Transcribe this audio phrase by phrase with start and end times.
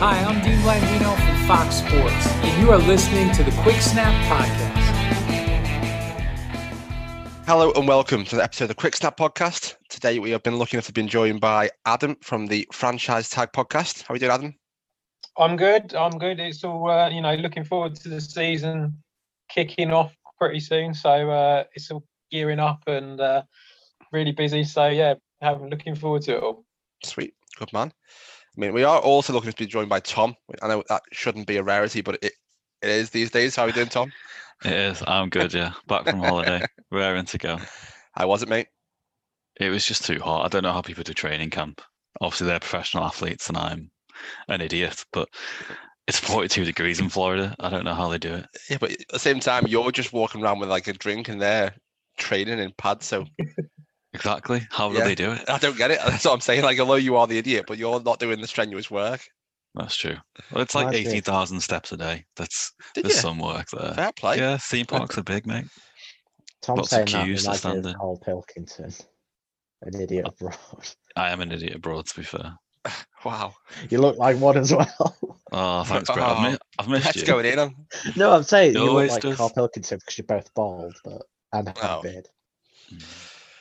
[0.00, 4.12] Hi, I'm Dean Blandino from Fox Sports, and you are listening to the Quick Snap
[4.26, 4.76] Podcast.
[7.46, 9.76] Hello and welcome to the episode of the Quick Snap Podcast.
[9.88, 13.52] Today we have been lucky enough to be joined by Adam from the Franchise Tag
[13.52, 14.02] Podcast.
[14.02, 14.59] How are you doing, Adam?
[15.40, 15.94] I'm good.
[15.94, 16.38] I'm good.
[16.38, 17.34] It's all uh, you know.
[17.34, 19.02] Looking forward to the season
[19.48, 20.92] kicking off pretty soon.
[20.92, 23.42] So uh, it's all gearing up and uh,
[24.12, 24.64] really busy.
[24.64, 26.64] So yeah, I'm looking forward to it all.
[27.02, 27.90] Sweet, good man.
[28.56, 30.34] I mean, we are also looking to be joined by Tom.
[30.62, 32.32] I know that shouldn't be a rarity, but it,
[32.82, 33.56] it is these days.
[33.56, 34.12] How are you doing, Tom?
[34.62, 35.02] It is.
[35.06, 35.54] I'm good.
[35.54, 37.58] Yeah, back from holiday, raring to go.
[38.12, 38.66] How was it, mate?
[39.58, 40.44] It was just too hot.
[40.44, 41.80] I don't know how people do training camp.
[42.20, 43.90] Obviously, they're professional athletes, and I'm
[44.48, 45.04] an idiot.
[45.12, 45.28] But
[46.06, 47.54] it's 42 degrees in Florida.
[47.60, 48.46] I don't know how they do it.
[48.68, 51.40] Yeah, but at the same time, you're just walking around with like a drink and
[51.40, 51.74] they're
[52.18, 53.06] training in pads.
[53.06, 53.26] So
[54.12, 54.66] Exactly.
[54.70, 55.48] How do they do it?
[55.48, 56.00] I don't get it.
[56.04, 56.62] That's what I'm saying.
[56.62, 59.20] Like, although you are the idiot, but you're not doing the strenuous work.
[59.74, 60.16] That's true.
[60.50, 61.06] Well, it's like Magic.
[61.06, 62.24] 80,000 steps a day.
[62.34, 63.20] That's Did there's you?
[63.20, 63.94] some work there.
[63.94, 64.38] Fair play.
[64.38, 65.66] Yeah, theme parks are big, mate.
[66.60, 67.94] Tom Lots of saying that queues to reminds stand of in.
[67.94, 68.92] Carl Pilkington,
[69.82, 70.56] an idiot abroad.
[71.14, 72.54] I am an idiot abroad, to be fair.
[73.24, 73.52] Wow.
[73.90, 75.18] You look like one as well.
[75.52, 76.26] Oh, thanks, Brett.
[76.26, 77.26] I've, mi- I've missed That's you.
[77.26, 77.74] going in on.
[78.16, 79.36] no, I'm saying He you look always like does.
[79.36, 81.20] Carl Pilkington because you're both bald, but
[81.52, 81.98] and have Oh.
[81.98, 82.28] a beard.
[82.88, 82.96] Hmm.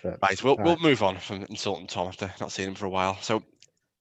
[0.04, 2.90] But, Right, we'll, we'll move on from insulting Tom after not seeing him for a
[2.90, 3.18] while.
[3.22, 3.44] So,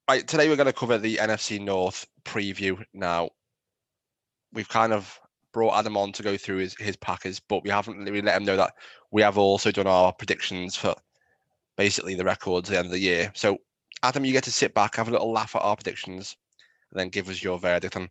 [0.09, 2.81] right, today we're going to cover the NFC North preview.
[2.95, 3.31] Now,
[4.53, 5.19] we've kind of
[5.53, 8.45] brought Adam on to go through his, his Packers, but we haven't really let him
[8.45, 8.75] know that
[9.11, 10.95] we have also done our predictions for
[11.77, 13.33] basically the records at the end of the year.
[13.35, 13.59] So,
[14.03, 16.37] Adam, you get to sit back, have a little laugh at our predictions,
[16.91, 18.09] and then give us your verdict on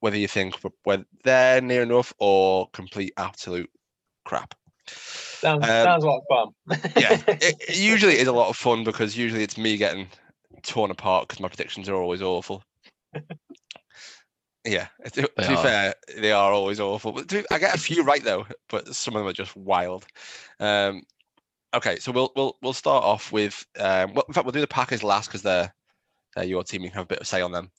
[0.00, 3.70] whether you think we're- we're there near enough or complete absolute
[4.24, 4.54] crap.
[4.86, 6.48] Sounds Um, sounds like fun.
[6.96, 10.08] yeah, it, it usually is a lot of fun because usually it's me getting
[10.62, 12.62] torn apart because my predictions are always awful.
[14.64, 15.62] yeah, to, to be are.
[15.62, 17.12] fair, they are always awful.
[17.12, 20.06] But to- I get a few right though, but some of them are just wild.
[20.60, 21.02] Um,
[21.74, 24.66] okay, so we'll we'll we'll start off with um, well, in fact we'll do the
[24.66, 25.72] Packers last because they're
[26.34, 26.82] they're your team.
[26.82, 27.70] You can have a bit of say on them.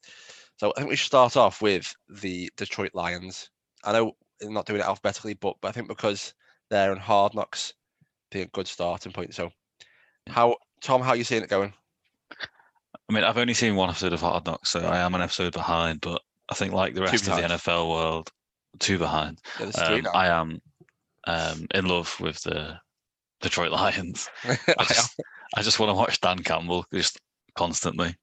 [0.57, 3.50] So I think we should start off with the Detroit Lions.
[3.84, 6.34] I know they're not doing it alphabetically, but, but I think because
[6.69, 7.73] they're on Hard Knocks,
[8.31, 9.34] be a good starting point.
[9.34, 9.51] So,
[10.28, 11.73] how Tom, how are you seeing it going?
[13.09, 15.53] I mean, I've only seen one episode of Hard Knocks, so I am an episode
[15.53, 16.01] behind.
[16.01, 17.41] But I think, like the rest of the.
[17.41, 18.31] NFL world,
[18.79, 19.41] two behind.
[19.59, 20.07] Yeah, Um.
[20.13, 20.61] I am
[21.28, 22.79] um, in love with the
[23.41, 24.29] Detroit Lions.
[24.43, 25.22] I I just,
[25.55, 27.20] I just want to watch Dan Campbell just
[27.55, 28.16] constantly.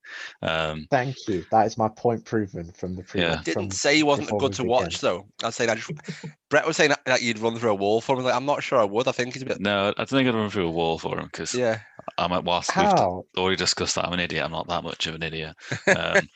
[0.43, 1.45] Um, Thank you.
[1.51, 3.35] That is my point proven from the previous.
[3.35, 3.43] Yeah.
[3.43, 5.27] didn't say he wasn't good to watch though.
[5.43, 5.79] I'd say that.
[5.79, 5.91] Just,
[6.51, 8.25] Brett was saying that, that you'd run through a wall for him.
[8.25, 9.09] Like, I'm not sure I would.
[9.09, 9.61] I think he's a bit.
[9.61, 11.81] no, I don't think I'd run through a wall for him because Yeah,
[12.19, 14.45] I'm at whilst we've already discussed that I'm an idiot.
[14.45, 15.57] I'm not that much of an idiot.
[15.87, 16.29] Um,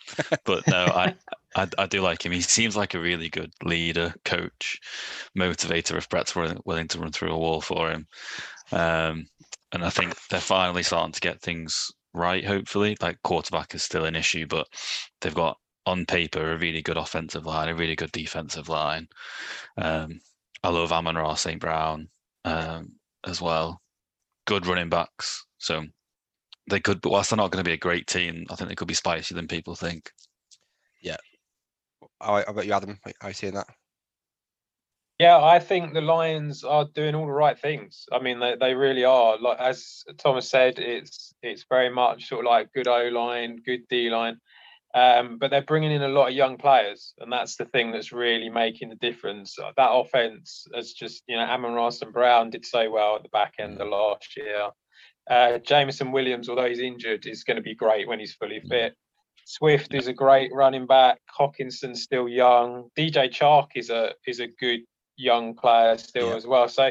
[0.44, 1.14] but no, I,
[1.54, 2.32] I I do like him.
[2.32, 4.80] He seems like a really good leader, coach,
[5.38, 5.96] motivator.
[5.96, 8.06] If Brett's willing, willing to run through a wall for him,
[8.72, 9.26] um,
[9.72, 12.44] and I think they're finally starting to get things right.
[12.44, 14.66] Hopefully, like quarterback is still an issue, but
[15.20, 19.06] they've got on paper a really good offensive line, a really good defensive line.
[19.76, 20.20] Um,
[20.62, 21.60] I love Amon Ra St.
[21.60, 22.08] Brown
[22.44, 22.92] um,
[23.26, 23.80] as well.
[24.46, 25.44] Good running backs.
[25.58, 25.84] So
[26.68, 28.74] they could, but whilst they're not going to be a great team, I think they
[28.74, 30.10] could be spicier than people think.
[32.20, 32.98] All right, how about you, Adam?
[33.20, 33.66] How you seeing that?
[35.18, 38.04] Yeah, I think the Lions are doing all the right things.
[38.12, 39.38] I mean, they, they really are.
[39.38, 43.88] Like as Thomas said, it's it's very much sort of like good O line, good
[43.88, 44.38] D line,
[44.94, 48.12] um, but they're bringing in a lot of young players, and that's the thing that's
[48.12, 49.56] really making the difference.
[49.56, 52.12] That offense has just you know, Amon Ra St.
[52.12, 54.68] Brown did so well at the back end of last year.
[55.30, 58.94] Uh, Jameson Williams, although he's injured, is going to be great when he's fully fit.
[59.46, 61.20] Swift is a great running back.
[61.38, 62.90] Hockenson's still young.
[62.98, 64.80] DJ Chark is a is a good
[65.16, 66.36] young player still Yeah.
[66.36, 66.68] as well.
[66.68, 66.90] So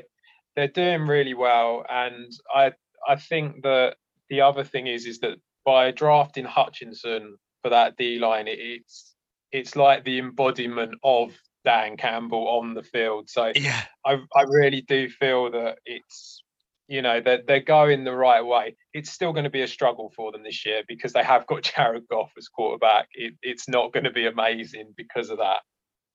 [0.56, 2.74] they're doing really well, and I
[3.08, 3.98] I think that
[4.30, 9.16] the other thing is is that by drafting Hutchinson for that D line, it, it's
[9.52, 11.32] it's like the embodiment of
[11.64, 13.30] Dan Campbell on the field.
[13.30, 13.84] So Yeah.
[14.06, 16.42] I I really do feel that it's
[16.88, 18.76] you know they're they're going the right way.
[18.94, 21.64] It's still going to be a struggle for them this year because they have got
[21.76, 23.08] Jared Goff as quarterback.
[23.14, 25.62] It, it's not going to be amazing because of that,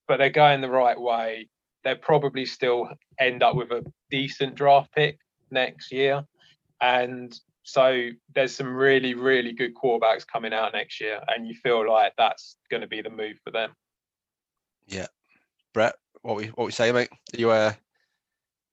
[0.08, 1.48] but they're going the right way.
[1.84, 2.88] They'll probably still
[3.18, 5.18] end up with a decent draft pick
[5.50, 6.24] next year,
[6.80, 11.88] and so there's some really really good quarterbacks coming out next year, and you feel
[11.88, 13.70] like that's going to be the move for them.
[14.86, 15.06] Yeah,
[15.72, 17.10] Brett, what we what we say, mate?
[17.34, 17.72] Are you uh,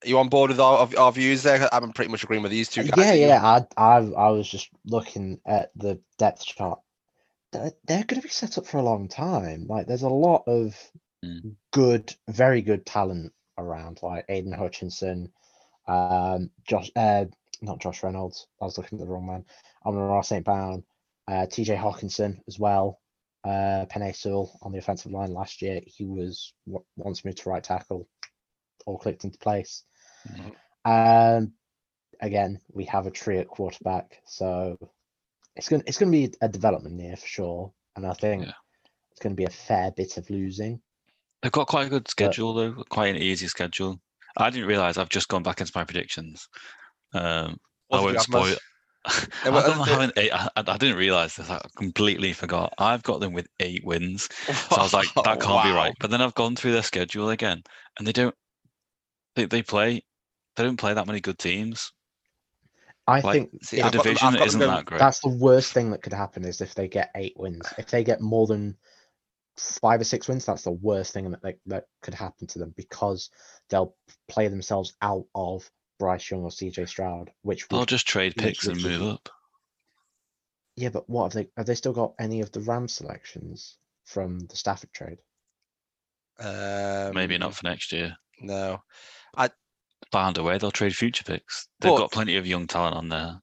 [0.03, 1.67] are you on board with our, our views there?
[1.73, 2.97] I'm pretty much agreeing with these two guys.
[2.97, 3.43] Yeah, yeah.
[3.43, 6.79] I, I, I was just looking at the depth chart.
[7.51, 9.65] They're, they're going to be set up for a long time.
[9.67, 10.75] Like, there's a lot of
[11.25, 11.55] Mm.
[11.71, 15.31] good, very good talent around, like Aidan Hutchinson,
[15.87, 17.25] um, Josh, uh,
[17.61, 18.47] not Josh Reynolds.
[18.61, 19.45] I was looking at the wrong man.
[19.85, 20.45] Amon Ra St.
[20.45, 20.83] Brown,
[21.27, 22.99] uh, TJ Hockenson as well.
[23.43, 25.81] Uh, Penei Sewell on the offensive line last year.
[25.85, 28.07] He was wa- once moved to right tackle,
[28.85, 29.83] all clicked into place.
[30.27, 30.55] Mhm.
[30.85, 31.53] Um,
[32.19, 34.77] again, we have a tree at quarterback, so
[35.55, 38.53] it's gonna it's gonna be a development year for sure, and I think Yeah.
[39.11, 40.81] it's gonna be a fair bit of losing.
[41.41, 43.99] They've got quite a good schedule though, quite an easy schedule.
[44.37, 46.47] I didn't realize I've just gone back into my predictions.
[47.13, 47.57] Um,
[47.91, 48.55] I won't spoil.
[49.05, 51.49] I, don't uh, eight, I, I didn't realize this.
[51.49, 52.73] I completely forgot.
[52.77, 54.27] I've got them with eight wins.
[54.69, 55.93] So I was like, that can't be right.
[55.99, 57.63] But then I've gone through their schedule again,
[57.97, 58.35] and they don't.
[59.35, 60.03] They they play.
[60.55, 61.93] They don't play that many good teams.
[63.07, 64.99] I Like, think See, The I've division I've got isn't that great.
[64.99, 67.65] that's the worst thing that could happen is if they get eight wins.
[67.77, 68.75] If they get more than
[69.57, 72.73] five or six wins, that's the worst thing that they, that could happen to them
[72.77, 73.29] because
[73.69, 73.95] they'll
[74.27, 75.69] play themselves out of
[75.99, 79.29] Bryce Young or CJ Stroud, which They'll would just trade picks and move up.
[80.75, 84.39] yeah, but what have they have they still got any of the Ram selections from
[84.39, 85.17] the Stafford trade?
[86.39, 88.15] Maybe Um, not for next year.
[88.41, 88.81] No.
[90.11, 90.57] Found a way.
[90.57, 91.67] They'll trade future picks.
[91.79, 93.41] They've But- got plenty of young talent on there.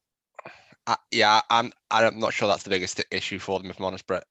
[0.87, 1.73] I, yeah, I'm.
[1.91, 3.71] I'm not sure that's the biggest issue for them.
[3.71, 4.25] If I'm honest, Brett.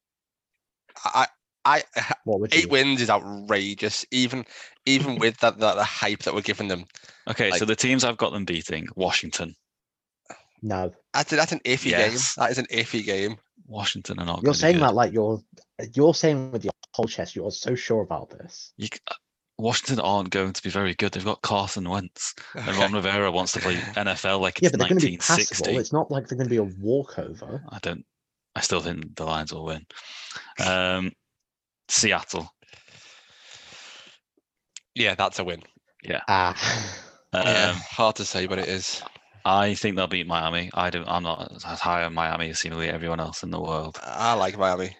[1.03, 1.27] I,
[1.65, 2.69] I, I What would eight you?
[2.69, 4.05] wins is outrageous.
[4.11, 4.45] Even,
[4.85, 6.85] even with that, that the hype that we're giving them.
[7.29, 9.55] Okay, so the teams I've got them beating: Washington.
[10.61, 12.35] No, That's that's an iffy Yes.
[12.35, 12.43] game.
[12.43, 13.37] That is an iffy game.
[13.67, 14.43] Washington are not.
[14.43, 14.81] you're saying good.
[14.83, 15.41] that like you're
[15.93, 17.35] you're saying with your whole chest.
[17.35, 18.73] You're so sure about this.
[18.77, 19.13] You, uh,
[19.57, 21.11] Washington aren't going to be very good.
[21.11, 24.79] They've got Carson Wentz, and Ron Rivera wants to play NFL like Yeah, it's but
[24.79, 25.65] they're going to be passable.
[25.65, 25.77] 1960.
[25.77, 27.63] It's not like they're going to be a walkover.
[27.69, 28.05] I don't.
[28.55, 29.85] I still think the Lions will win.
[30.65, 31.11] Um,
[31.93, 32.51] Seattle.
[34.95, 35.61] Yeah, that's a win.
[36.27, 36.55] Ah,
[37.33, 39.01] yeah, Um, hard to say, but it is.
[39.45, 40.71] I think they'll beat Miami.
[40.73, 41.07] I don't.
[41.07, 43.99] I'm not as high on Miami as seemingly everyone else in the world.
[44.01, 44.97] I like Miami.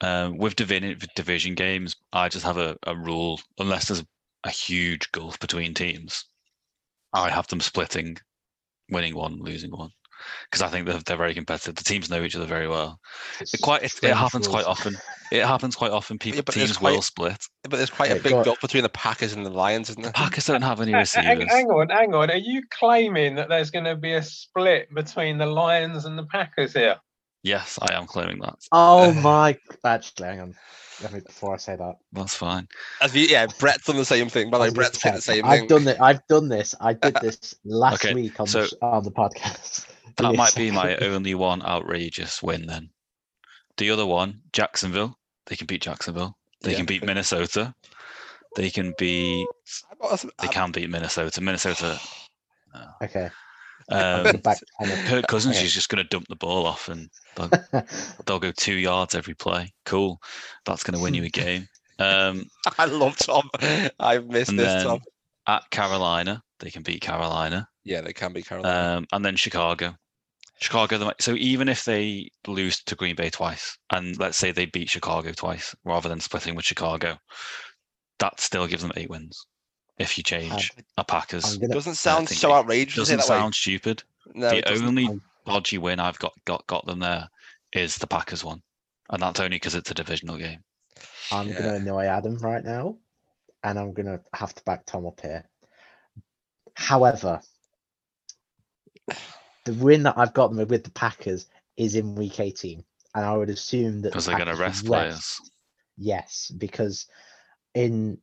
[0.00, 4.04] Um, with division division games, I just have a, a rule: unless there's
[4.44, 6.24] a huge gulf between teams,
[7.12, 8.18] I have them splitting,
[8.90, 9.90] winning one, losing one,
[10.50, 11.74] because I think they're, they're very competitive.
[11.74, 12.98] The teams know each other very well.
[13.40, 14.96] It quite it, it strange happens quite often.
[15.32, 16.18] It happens quite often.
[16.18, 17.44] People but there's teams quite- will split.
[17.64, 18.44] But there's quite a big go on.
[18.44, 20.12] gulf between the Packers and the Lions, isn't there?
[20.12, 21.50] Packers don't have any uh, uh, receivers.
[21.50, 22.30] hang on, hang on.
[22.30, 26.24] Are you claiming that there's going to be a split between the Lions and the
[26.26, 26.96] Packers here?
[27.42, 28.54] Yes, I am claiming that.
[28.72, 29.56] Oh my!
[29.84, 30.54] Actually, hang on.
[31.02, 31.96] Let me before I say that.
[32.12, 32.66] That's fine.
[33.02, 34.48] As we, yeah, Brett's done the same thing.
[34.50, 35.34] By the I way, was gonna Brett's saying the check.
[35.34, 35.68] same I've thing.
[35.68, 36.00] done it.
[36.00, 36.74] I've done this.
[36.80, 39.86] I did this last Okay, week on so the, on the podcast.
[40.16, 42.90] That might be my only one outrageous win then.
[43.76, 45.18] The other one, Jacksonville.
[45.46, 46.36] They can beat Jacksonville.
[46.62, 46.78] They Yeah.
[46.78, 47.74] can beat Minnesota.
[48.56, 49.46] They can beat.
[50.00, 51.40] I'm They can beat Minnesota.
[51.40, 52.00] Minnesota.
[53.02, 53.30] Okay.
[53.88, 54.24] Um,
[55.06, 55.64] Kirk Cousins okay.
[55.64, 57.50] is just going to dump the ball off and they'll,
[58.26, 59.72] they'll go two yards every play.
[59.84, 60.20] Cool.
[60.64, 61.68] That's going to win you a game.
[61.98, 62.46] Um,
[62.78, 63.48] I love Tom.
[64.00, 65.00] I've missed this Tom.
[65.46, 67.68] at Carolina, they can beat Carolina.
[67.84, 68.98] Yeah, they can be Carolina.
[68.98, 69.94] Um, and then Chicago.
[70.60, 71.12] Chicago.
[71.20, 75.32] So even if they lose to Green Bay twice, and let's say they beat Chicago
[75.32, 77.16] twice rather than splitting with Chicago,
[78.18, 79.46] that still gives them eight wins.
[79.98, 82.96] If you change a Packers, gonna, doesn't sound so outrageous.
[82.96, 83.38] doesn't it that way.
[83.40, 84.02] sound stupid.
[84.34, 87.28] No, the only I'm- dodgy win I've got got got them there
[87.72, 88.62] is the Packers one,
[89.10, 90.62] and that's only because it's a divisional game.
[91.32, 91.54] I'm Yeah.
[91.58, 92.98] gonna annoy Adam right now,
[93.62, 95.48] and I'm gonna have to back Tom up here.
[96.74, 97.40] However,
[99.66, 101.46] the win that I've got them with the Packers
[101.76, 102.82] is in week 18,
[103.14, 105.40] and I would assume that the Because they're going to Packers rest would players.
[105.98, 107.06] Yes, because
[107.74, 108.18] in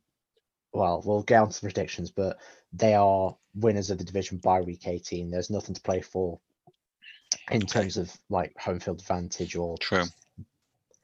[0.72, 2.38] well, we'll get on to the predictions, but
[2.72, 5.30] they are winners of the division by week 18.
[5.30, 6.40] There's nothing to play for
[7.50, 10.04] in terms of like home field advantage or True.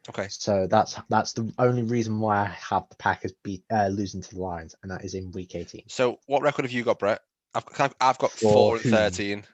[0.09, 0.27] Okay.
[0.29, 4.35] so that's that's the only reason why I have the Packers beat uh, losing to
[4.35, 5.83] the Lions, and that is in week 18.
[5.89, 7.21] So what record have you got, Brett?
[7.55, 8.93] I've, I've, I've got For four and whom?
[8.93, 9.45] thirteen.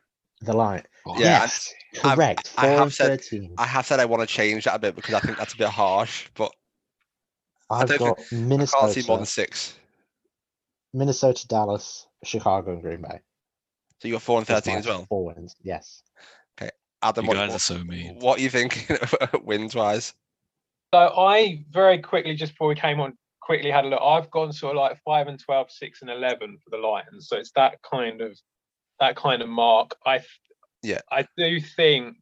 [0.43, 0.83] The Lion.
[1.07, 1.73] Oh, Yeah, yes,
[2.05, 2.53] I've- correct.
[2.59, 3.55] I Four have said- 13.
[3.59, 5.57] I have said I want to change that a bit because I think that's a
[5.57, 6.53] bit harsh, but
[7.71, 9.75] I've don't got I can't see more Minnesota, than six.
[10.93, 13.21] Minnesota, Dallas, Chicago, and Green Bay.
[14.01, 15.07] So you got four and thirteen my as well.
[15.09, 15.57] Four wins.
[15.63, 16.03] Yes.
[16.61, 16.71] Okay,
[17.03, 18.19] Adam, You what, guys are what, so mean.
[18.21, 18.97] what are you thinking
[19.43, 20.15] wins wise?
[20.95, 24.01] So I very quickly, just before we came on, quickly had a look.
[24.03, 27.29] I've gone sort of like five and 12, six and eleven for the Lions.
[27.29, 28.39] So it's that kind of
[29.01, 29.97] that kind of mark.
[30.05, 30.21] I
[30.83, 31.01] Yeah.
[31.11, 32.17] I do think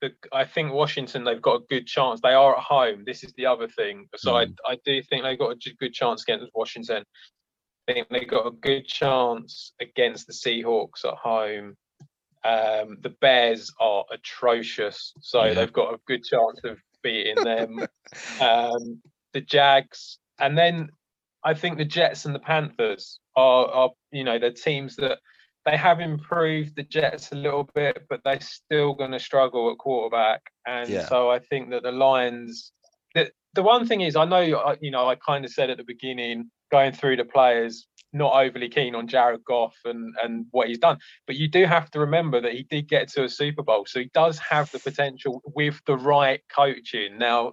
[0.00, 2.20] that I think Washington they've got a good chance.
[2.20, 3.04] They are at home.
[3.06, 4.08] This is the other thing.
[4.16, 7.04] So I I do think they've got a good chance against Washington.
[7.88, 11.76] I think they've got a good chance against the Seahawks at home.
[12.44, 15.54] Um, the Bears are atrocious, so Yeah.
[15.54, 17.78] they've got a good chance of beating them.
[18.40, 19.00] um,
[19.32, 20.90] the Jags, and then
[21.44, 25.18] I think the Jets and the Panthers are, are you know, they're teams that
[25.64, 29.78] they have improved the Jets a little bit, but they're still going to struggle at
[29.78, 30.42] quarterback.
[30.66, 31.08] And Yeah.
[31.08, 32.72] so I think that the Lions.
[33.14, 34.40] The, the one thing is, I know
[34.80, 38.68] you know I kind of said at the beginning, going through the players, not overly
[38.68, 42.40] keen on Jared Goff and and what he's done, but you do have to remember
[42.40, 45.80] that he did get to a Super Bowl, so he does have the potential with
[45.86, 47.18] the right coaching.
[47.18, 47.52] Now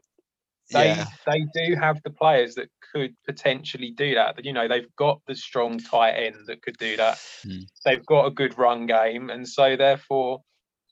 [0.74, 4.36] they Yeah, they do have the players that could potentially do that.
[4.36, 7.20] That you know they've got the strong tight end that could do that.
[7.44, 7.60] Hmm.
[7.86, 10.42] They've got a good run game, and so therefore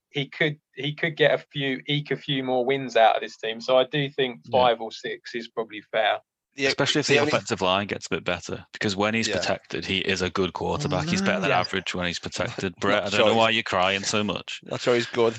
[0.09, 3.37] he could he could get a few eke a few more wins out of this
[3.37, 3.59] team.
[3.61, 4.51] So I do think Yeah.
[4.61, 6.19] five or six is probably fair.
[6.55, 9.27] yeah, Especially if the the only- offensive line gets a bit better, because when he's
[9.27, 9.37] Yeah.
[9.37, 11.07] protected, he is a good quarterback.
[11.07, 11.59] He's better than Yeah.
[11.59, 12.73] average when he's protected.
[12.79, 15.35] Brett, I don't sure know why you're crying so much, That's why he's good.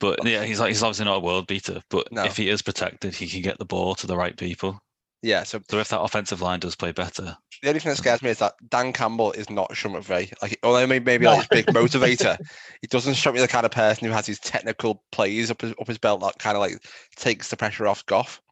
[0.00, 1.82] but yeah, he's like he's obviously not a world beater.
[1.88, 2.24] But No.
[2.24, 4.80] if he is protected, he can get the ball to the right people.
[5.24, 8.20] Yeah, so So if that offensive line does play better, the only thing that scares
[8.20, 10.30] me is that Dan Campbell is not Sean McVay.
[10.42, 12.36] Like, although maybe, maybe like this big motivator,
[12.82, 15.72] he doesn't strike me the kind of person who has these technical plays up his,
[15.80, 16.78] up his belt that kind of like
[17.16, 18.42] takes the pressure off Goff.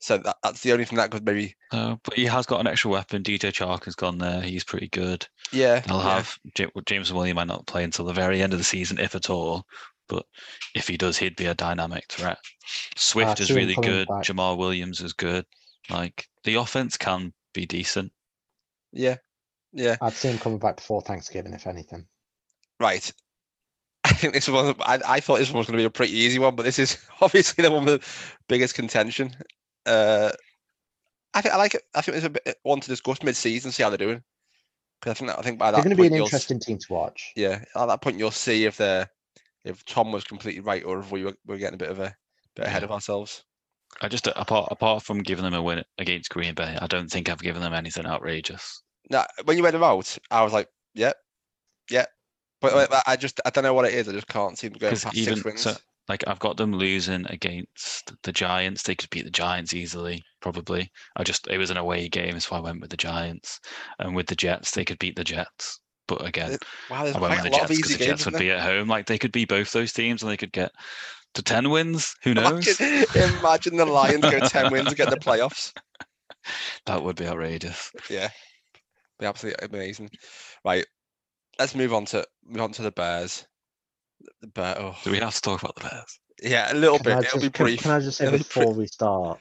[0.00, 2.66] So that, that's the only thing that could maybe, uh, but he has got an
[2.66, 3.22] extra weapon.
[3.22, 4.40] DJ Chark has gone there.
[4.40, 5.24] He's pretty good.
[5.52, 5.80] yeah.
[5.80, 6.14] They'll yeah.
[6.16, 9.14] have Ja- James Williams might not play until the very end of the season, if
[9.14, 9.64] at all.
[10.08, 10.24] But
[10.74, 12.38] if he does, he'd be a dynamic threat.
[12.96, 14.08] Swift is really good.
[14.08, 14.24] back.
[14.24, 15.44] Jamaal Williams is good.
[15.90, 18.12] Like the offense can be decent.
[18.92, 19.16] Yeah.
[19.72, 19.96] Yeah.
[20.00, 22.06] I'd see him coming back before Thanksgiving, if anything.
[22.80, 23.10] Right.
[24.04, 26.14] I think this was, I, I thought this one was going to be a pretty
[26.16, 28.08] easy one, but this is obviously the one with the
[28.48, 29.34] biggest contention.
[29.84, 30.30] Uh,
[31.34, 31.82] I think I like it.
[31.94, 34.22] I think it's a bit one to discuss mid-season, see how they're doing.
[35.00, 36.78] Because I think that, I think by that They're going to be an interesting team
[36.78, 37.32] to watch.
[37.36, 39.08] yeah, at that point you'll see if they're
[39.64, 42.14] if Tom was completely right or if we were, we're getting a bit of a
[42.56, 42.86] bit ahead Yeah.
[42.86, 43.44] of ourselves.
[44.00, 47.28] I just apart apart from giving them a win against Green Bay, I don't think
[47.28, 48.82] I've given them anything outrageous.
[49.10, 51.12] Now, when you read them out, I was like, yeah,
[51.90, 52.06] yeah.
[52.60, 52.94] But Mm.
[53.06, 54.08] I- I just I don't know what it is.
[54.08, 55.60] I just can't seem to go past even six wins.
[55.62, 55.76] so,
[56.08, 58.82] like I've got them losing against the Giants.
[58.82, 60.90] They could beat the Giants easily, probably.
[61.16, 63.58] I just it was an away game, so I went with the Giants.
[63.98, 65.80] And with the Jets, they could beat the Jets.
[66.08, 66.60] But again, Th-
[66.90, 68.18] wow, there's I went quite with a the lot of Jets because easy the games.
[68.20, 68.88] Jets would be at home.
[68.88, 70.72] Like they could be both those teams, and they could get
[71.34, 72.14] to ten wins.
[72.24, 72.80] Who knows?
[72.80, 73.06] Imagine,
[73.38, 75.72] imagine the Lions go ten wins and get the playoffs.
[76.86, 77.92] That would be outrageous.
[78.08, 78.30] Yeah,
[79.20, 80.10] be absolutely amazing.
[80.64, 80.86] Right,
[81.58, 83.46] let's move on to move on to the Bears.
[84.40, 84.76] The Bear.
[84.78, 86.20] Oh, Do we have to talk about the Bears?
[86.42, 87.12] yeah, a little Can bit.
[87.16, 87.82] I, It'll just, be can, brief.
[87.82, 88.76] can I just say It'll before brief.
[88.76, 89.38] we start,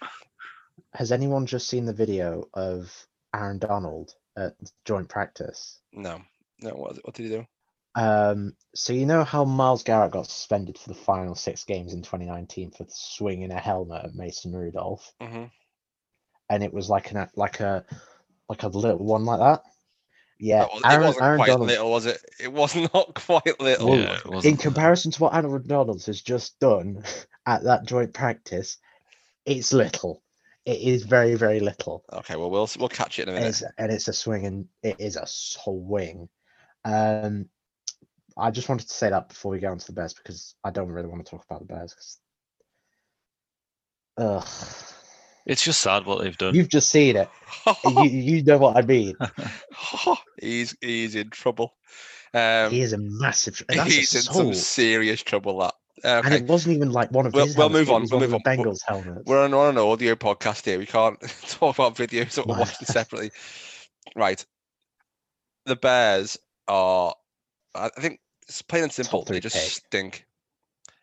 [0.94, 2.92] has anyone just seen the video of
[3.34, 4.54] Aaron Donald at
[4.86, 5.80] joint practice?
[5.94, 6.22] No,
[6.62, 6.72] no.
[6.72, 7.46] What, what did he do?
[7.96, 12.04] Um, so you know how Myles Garrett got suspended for the final six games in
[12.04, 15.46] 2019 for swinging a helmet at Mason Rudolph, hmm
[16.50, 17.84] and it was like an like a
[18.50, 19.64] like a little one like that.
[20.40, 21.68] Yeah, it Aaron, wasn't Aaron quite Donald.
[21.70, 22.22] little, was it?
[22.40, 23.90] It was not quite little.
[23.90, 27.04] Well, Yeah, in comparison to what Aaron Donalds has just done
[27.48, 28.78] at that joint practice,
[29.46, 30.22] it's little.
[30.66, 32.04] It is very very little.
[32.14, 33.50] Okay, well we'll we'll catch it in a and minute.
[33.62, 36.30] it's, and it's a swing and it is a swing.
[36.88, 37.50] Um,
[38.38, 40.70] I just wanted to say that before we go on to the Bears because I
[40.72, 42.18] don't really want to talk about the Bears.
[44.18, 44.48] Ugh,
[45.46, 46.56] It's just sad what they've done.
[46.56, 47.30] you've just seen it.
[47.86, 49.16] you you know what I mean.
[50.42, 51.76] he's he's in trouble.
[52.34, 53.62] Um, He is a massive.
[53.70, 55.60] and he's in some serious trouble.
[55.60, 56.38] That And okay.
[56.38, 57.58] it wasn't even like one of We'll- his.
[57.58, 58.42] we'll move on, we'll move the on.
[58.44, 59.24] Bengals helmets.
[59.26, 60.78] We're on, on an audio podcast here.
[60.80, 62.60] We can't talk about videos we're Wow.
[62.62, 63.32] watching separately.
[64.16, 64.44] Right.
[65.66, 67.14] The Bears are,
[67.76, 69.24] I I think, it's plain and simple.
[69.24, 69.64] They just pick.
[69.66, 70.26] stink.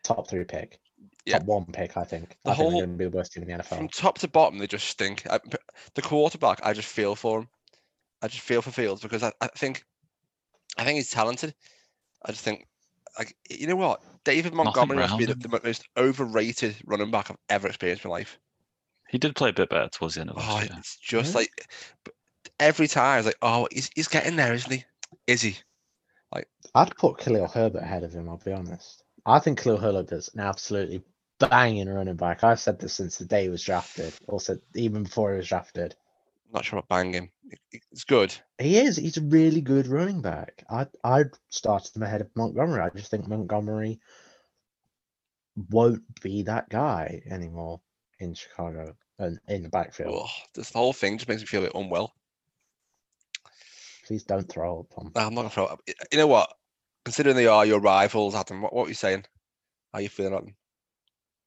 [0.03, 0.81] Top three pick.
[1.27, 1.39] Yeah.
[1.39, 2.37] Top one pick, I think.
[2.45, 3.77] The I think whole- they're going to be the worst team in the NFL.
[3.79, 5.27] From top to bottom, they just stink.
[5.31, 5.57] I, p-
[5.95, 7.49] the quarterback, I just feel for him.
[8.23, 9.85] I just feel for Fields because I, I think,
[10.79, 11.55] I think he's talented.
[12.25, 12.67] I just think,
[13.19, 14.03] like, you know what?
[14.25, 18.17] David Montgomery must be the, the most overrated running back I've ever experienced in my
[18.19, 18.39] life.
[19.11, 20.77] He did play a bit better towards the end of Oh, last year.
[20.79, 21.39] it's just Yeah.
[21.41, 21.51] like
[22.59, 24.85] every time it's like, oh, he's, he's getting there, isn't he?
[25.27, 25.57] Is he?
[26.33, 28.29] Like I'd put Khalil Herbert ahead of him.
[28.29, 29.03] I'll be honest.
[29.27, 31.03] I think Khalil Herbert is an absolutely
[31.39, 32.45] banging running back.
[32.45, 34.13] I've said this since the day he was drafted.
[34.29, 35.95] Also, even before he was drafted.
[36.53, 37.31] not sure about banging.
[37.73, 38.35] It's good.
[38.59, 38.97] He is.
[38.97, 40.65] He's a really good running back.
[40.71, 42.81] I I'd started him ahead of Montgomery.
[42.81, 44.01] I just think Montgomery
[45.71, 47.81] won't be that guy anymore
[48.19, 50.23] in Chicago and in the backfield.
[50.23, 52.13] Ugh, this whole thing just makes me feel a bit unwell.
[54.07, 55.13] Please don't throw up on.
[55.15, 55.81] Nah, I'm not gonna throw up.
[55.87, 56.53] You know what?
[57.05, 59.25] Considering they are your rivals, Adam, what, what are you saying?
[59.93, 60.49] How are you feeling about?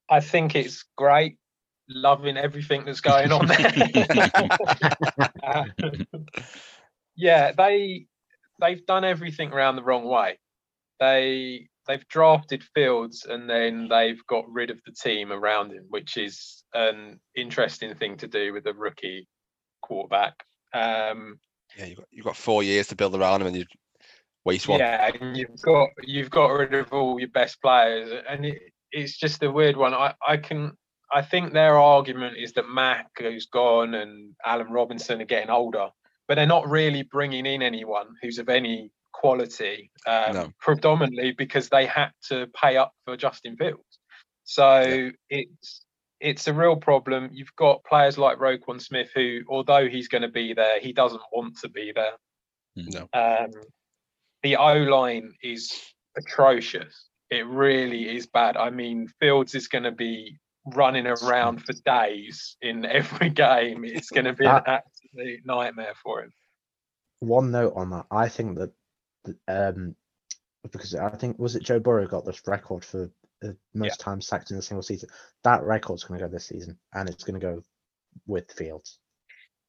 [0.09, 1.37] I think it's great.
[1.89, 3.71] Loving everything that's going on there.
[7.15, 8.07] yeah, they
[8.59, 10.37] they've done everything around the wrong way.
[10.99, 16.17] They they've drafted Fields and then they've got rid of the team around him, which
[16.17, 19.27] is an interesting thing to do with a rookie
[19.81, 20.33] quarterback.
[20.73, 21.39] Um,
[21.77, 23.65] Yeah, you've got you've got four years to build around him, and you
[24.45, 24.79] waste one.
[24.79, 29.17] yeah, and you've got you've got rid of all your best players, and it, it's
[29.17, 29.93] just a weird one.
[29.93, 30.71] I I can
[31.11, 35.89] I think their argument is that Mack who's gone and Allen Robinson are getting older,
[36.27, 39.91] but they're not really bringing in anyone who's of any quality.
[40.05, 40.53] Um, No.
[40.59, 43.99] Predominantly because they had to pay up for Justin Fields,
[44.43, 45.85] so it's
[46.19, 47.29] it's a real problem.
[47.31, 51.21] You've got players like Roquan Smith who, although he's going to be there, he doesn't
[51.31, 52.13] want to be there.
[52.75, 53.07] No.
[53.13, 53.51] Um,
[54.43, 55.79] the O line is
[56.17, 57.09] atrocious.
[57.29, 58.57] It really is bad.
[58.57, 63.83] I mean, Fields is going to be running around for days in every game.
[63.85, 66.31] It's going to be an absolute nightmare for him.
[67.19, 68.05] One note on that.
[68.11, 68.71] I think that
[69.47, 69.95] um
[70.63, 73.09] because I think was it Joe Burrow got this record for
[73.41, 75.09] the most times sacked in a single season.
[75.43, 77.63] That record's going to go this season, and it's going to go
[78.25, 78.99] with Fields.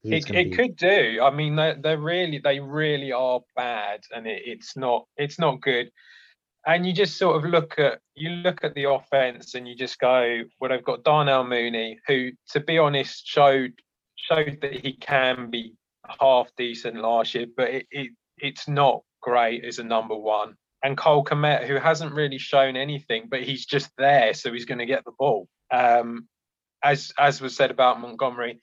[0.01, 1.19] He's It, it be- could do.
[1.21, 5.61] I mean, they're, they're, really they really are bad, and it, it's not it's not
[5.61, 5.91] good.
[6.65, 9.99] And you just sort of look at you look at the offense, and you just
[9.99, 13.73] go, well, they've got Darnell Mooney, who, to be honest, showed
[14.15, 15.73] showed that he can be
[16.19, 20.55] half decent last year, but it, it it's not great as a number one.
[20.83, 24.79] And Cole Kmet, who hasn't really shown anything, but he's just there, so he's going
[24.79, 25.47] to get the ball.
[25.71, 26.27] Um,
[26.83, 28.61] as as was said about Montgomery,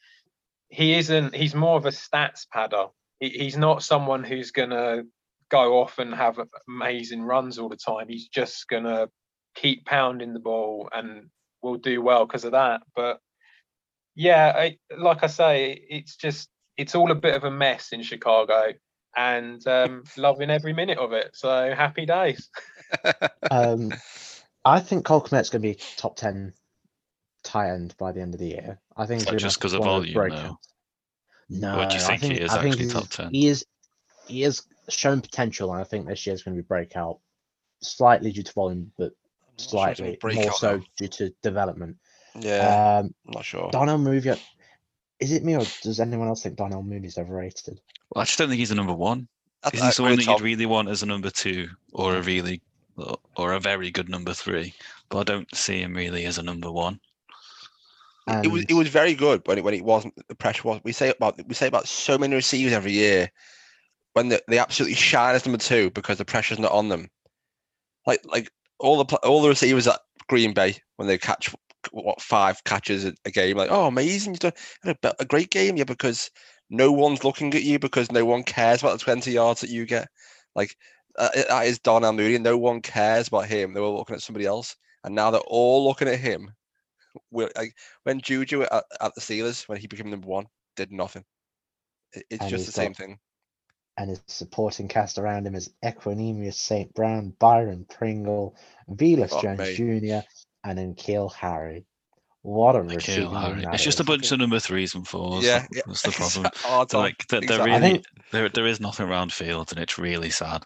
[0.69, 1.35] he isn't.
[1.35, 2.91] He's more of a stats padder.
[3.21, 5.05] He, he's not someone who's going to
[5.51, 8.09] go off and have amazing runs all the time.
[8.09, 9.09] He's just going to
[9.55, 11.29] keep pounding the ball and
[11.63, 12.83] will do well because of that.
[12.95, 13.21] But
[14.15, 18.03] yeah, I, like I say, it's just it's all a bit of a mess in
[18.03, 18.73] Chicago,
[19.17, 21.31] and um, loving every minute of it.
[21.35, 22.49] So happy days.
[23.51, 23.93] Um,
[24.65, 26.53] I think Cole Kmet's going to be top ten
[27.43, 28.81] tight end by the end of the year.
[28.97, 30.35] I think he's Like, just because of volume, those though?
[30.37, 30.57] breakouts.
[31.49, 33.31] No, what do you I think he is I actually top 10?
[33.33, 33.65] He is.
[34.27, 37.19] He has shown potential, and I think this year is going to be breakout,
[37.81, 40.83] slightly due to volume, but I'm sure slightly more so though.
[40.99, 41.97] due to development.
[42.39, 43.71] Yeah, Um, I'm not sure.
[43.71, 44.37] Darnell Mooney.
[45.21, 47.81] Is it me or does anyone else think Darnell Mooney's overrated?
[48.15, 49.29] Well, I just don't think he's a number one.
[49.63, 52.61] I- Isn't I someone that you'd really want as a number two or a really
[53.37, 54.75] or- a very good number three?
[55.09, 57.01] But I don't see him really as a number one.
[58.29, 60.81] It was it was very good when it when it wasn't the pressure was.
[60.83, 63.31] We say about we say about so many receivers every year
[64.15, 67.09] when they, they absolutely shine as number two because the pressure's not on them.
[68.07, 71.55] like like all the all the receivers at Green Bay when they catch
[71.93, 74.53] what five catches a, a game, like oh amazing, you've done
[74.85, 76.31] a, a great game, yeah, because
[76.71, 79.87] no one's looking at you because no one cares about the twenty yards that you
[79.87, 80.09] get.
[80.55, 80.77] Like
[81.19, 82.39] uh, that is Darnell Mooney.
[82.39, 83.73] No one cares about him.
[83.73, 86.53] They were looking at somebody else, and now they're all looking at him.
[87.31, 91.25] We're, like when Juju at, at the Steelers when he became number one did nothing.
[92.13, 93.19] It- it's And just the he's same thing.
[93.99, 96.93] and his supporting cast around him is Equanimeous St.
[96.95, 98.55] Brown, Byron Pringle,
[98.91, 99.75] Velus Fuck Jones me.
[99.75, 100.27] Jr.,
[100.65, 101.87] and then N'Keal Harry.
[102.47, 103.65] What a Like, receiving Harry.
[103.73, 105.45] It's just a bunch of number threes and fours.
[105.45, 106.53] Yeah, that- yeah, that's the problem.
[106.57, 107.71] hard like they're, they're Exactly.
[107.73, 110.63] Really think- there there is nothing around field and it's really sad.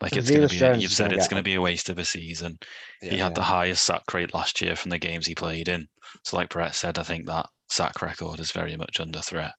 [0.00, 2.04] Like it's gonna be a- you've said gonna it's gonna be a waste of a
[2.04, 2.58] season.
[3.00, 3.24] he Yeah.
[3.24, 5.86] had the highest sack rate last year from the games he played in.
[6.24, 9.52] So like Brett said, I think that sack record is very much under threat.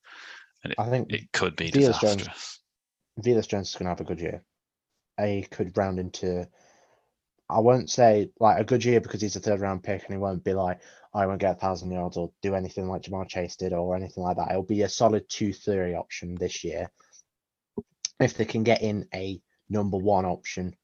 [0.65, 2.59] And I think It could be Velus Jones- disastrous.
[3.21, 4.43] Velus Jones is going to have a good year.
[5.23, 6.47] He could round into,
[7.49, 10.17] I won't say like a good year because he's a third round pick and he
[10.17, 10.81] won't be like,
[11.13, 14.23] I won't get a thousand yards or do anything like Ja'Marr Chase did or anything
[14.23, 14.49] like that.
[14.49, 16.89] It'll be a solid 2 3 option this year.
[18.19, 20.75] If they can get in a number one option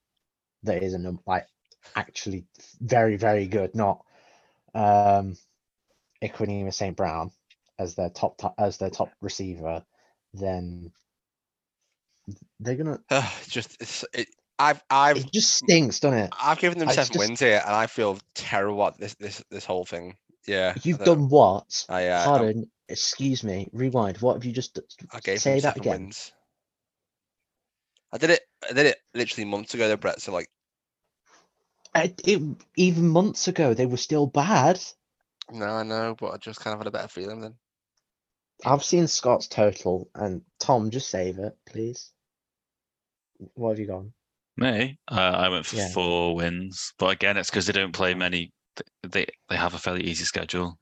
[0.64, 1.48] that is a num like
[1.96, 2.46] actually
[2.82, 4.04] very, very good, not
[4.74, 5.36] um
[6.22, 6.96] Equanimeous St.
[6.96, 7.32] Brown
[7.80, 9.86] as their top to- as their top receiver,
[10.34, 10.92] then
[12.60, 14.28] they're gonna It's just it's, it,
[14.60, 16.30] I've I've it just stinks, doesn't it?
[16.40, 19.66] I've given them seven just- wins here, and I feel terrible at this this this
[19.66, 20.16] whole thing.
[20.48, 21.86] Yeah, You've done what?
[21.90, 24.18] I, uh, I'm- Pardon, excuse me, rewind.
[24.20, 24.80] What have you just
[25.12, 26.02] I gave say them that again?
[26.04, 26.32] wins.
[28.14, 28.42] I did it.
[28.64, 30.22] I did it literally months ago, though, Brett.
[30.22, 30.50] So like,
[31.94, 32.42] I, it,
[32.78, 34.80] even months ago, they were still bad.
[35.52, 37.56] no, I know, but I just kind of had a better feeling then.
[38.66, 42.12] I've seen Scott's total, and Tom, just save it, please.
[43.54, 44.14] What have you gone?
[44.58, 45.90] Me, uh, I went for Yeah.
[45.90, 48.52] four wins, but again, it's because they don't play many.
[49.04, 50.80] They they have a fairly easy schedule.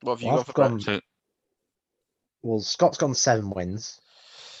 [0.00, 1.00] What have you Well, got I've for gone- So
[2.42, 4.00] Well, Scott's gone seven wins.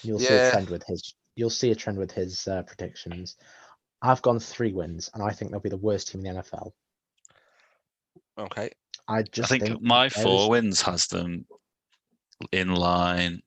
[0.02, 1.14] You'll see a trend with his.
[1.36, 3.36] You'll see a trend with his uh, predictions.
[4.02, 6.72] I've gone three wins, and I think they'll be the worst team in the NFL.
[8.38, 8.70] Okay.
[9.08, 11.46] I I just think, my four wins has them
[12.52, 13.40] in line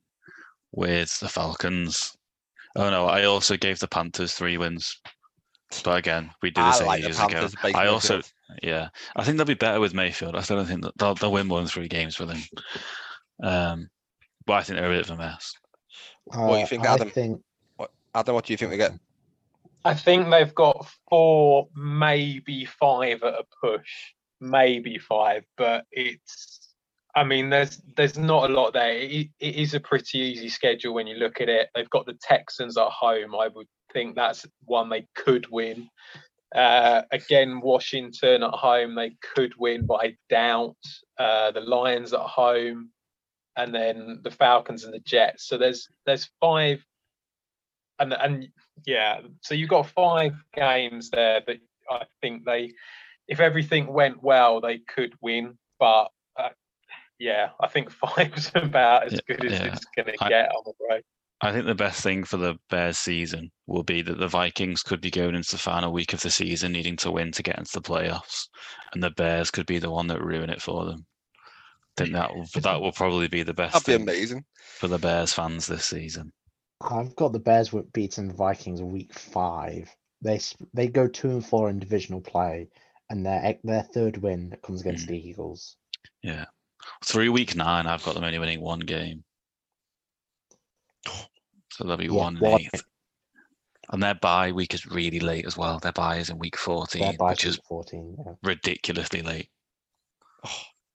[0.72, 2.17] with the Falcons.
[2.78, 5.02] Oh no, I also gave the Panthers three wins.
[5.84, 7.28] But again, we did I this like the ages ago.
[7.30, 7.76] Panthers.
[7.76, 8.22] I also,
[8.64, 10.36] yeah, I think they'll be better with Mayfield.
[10.36, 12.44] I still don't think that they'll, they'll win more than three games with him.
[13.44, 13.90] Um,
[14.46, 15.54] but I think they're a bit of a mess.
[16.26, 17.10] What do you uh, think, I Adam?
[17.10, 17.42] think
[18.16, 18.94] Adam, what do you think they get?
[19.84, 26.67] I think they've got four, maybe five at a push, maybe five, but it's.
[27.18, 28.92] I mean, there's there's not a lot there.
[28.92, 31.70] It, it is a pretty easy schedule when you look at it.
[31.74, 33.34] They've got the Texans at home.
[33.34, 35.90] I would think that's one they could win.
[36.56, 40.78] Uh, again, Washington at home they could win, but I doubt.
[41.18, 42.92] Uh, the Lions at home,
[43.56, 45.48] and then the Falcons and the Jets.
[45.48, 46.86] So there's there's five
[47.98, 48.48] and and
[48.86, 51.58] yeah, so you've got five games there that
[51.90, 52.74] I think they,
[53.28, 55.58] if everything went well, they could win.
[55.80, 56.10] But
[57.20, 59.74] yeah, I think five's about as Yeah, good as yeah.
[59.74, 60.50] it's going to get.
[60.52, 61.04] I'm afraid.
[61.40, 65.02] I think the best thing for the Bears season will be that the Vikings could
[65.02, 67.74] be going into the final week of the season needing to win to get into
[67.74, 68.48] the playoffs,
[68.94, 71.06] and the Bears could be the one that ruin it for them.
[71.98, 74.46] I think that will, that will probably be the best That'd be thing amazing.
[74.80, 76.32] for the Bears fans this season.
[76.82, 79.96] I've got the Bears wi- beating the Vikings week five.
[80.22, 80.40] They
[80.74, 82.70] they go two and four in divisional play,
[83.12, 85.10] and their their third win comes against Mm.
[85.10, 85.76] the Eagles.
[86.24, 86.46] Yeah,
[87.06, 89.24] through week nine, I've got them only winning one game,
[91.72, 92.84] so they'll be Yeah, one one- eighth.
[93.90, 95.80] And their bye week is really late as well.
[95.80, 98.18] Their bye is in week fourteen, which is fourteen.
[98.26, 98.34] Yeah.
[98.44, 99.50] ridiculously late.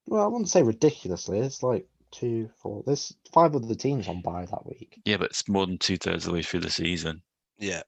[0.06, 1.38] Well, I wouldn't say ridiculously.
[1.38, 2.82] It's like two, four.
[2.84, 5.00] There's five of the teams on bye that week.
[5.06, 7.22] Yeah, but it's more than two thirds of the way through the season.
[7.58, 7.82] Yeah.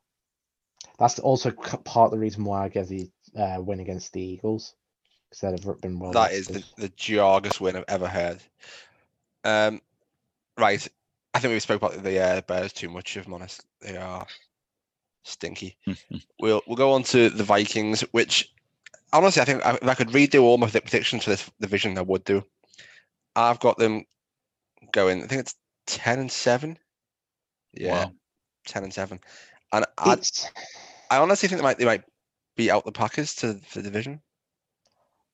[0.99, 4.75] That's also part of the reason why I gave the uh, win against the Eagles
[5.35, 6.13] because they'd have been well.
[6.13, 6.77] that is the, rested.
[6.77, 8.43] the jargest win I've ever heard.
[9.45, 9.81] Um,
[10.59, 10.87] right.
[11.33, 13.17] I think we spoke about the uh, Bears too much.
[13.17, 14.27] If I'm honest, they are
[15.25, 15.77] stinky.
[16.41, 18.53] we'll we'll go on to the Vikings, which
[19.13, 22.03] honestly I think I- if I could redo all my predictions for this division, I
[22.03, 22.45] would do.
[23.37, 24.05] I've got them
[24.93, 25.25] going.
[25.25, 26.79] I think it's ten and seven.
[27.73, 28.13] Yeah, Wow.
[28.67, 29.21] ten and seven.
[29.73, 30.17] And I,
[31.11, 32.05] I honestly think they might they might
[32.57, 34.21] beat out the Packers to the division.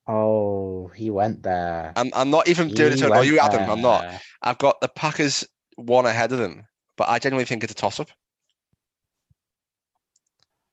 [0.07, 1.93] Oh, he went there.
[1.95, 3.69] I'm I'm not even doing it He to annoy you, Adam.
[3.69, 4.21] I'm not.
[4.41, 6.65] I've got the Packers one ahead of them,
[6.97, 8.09] but I genuinely think it's a toss up.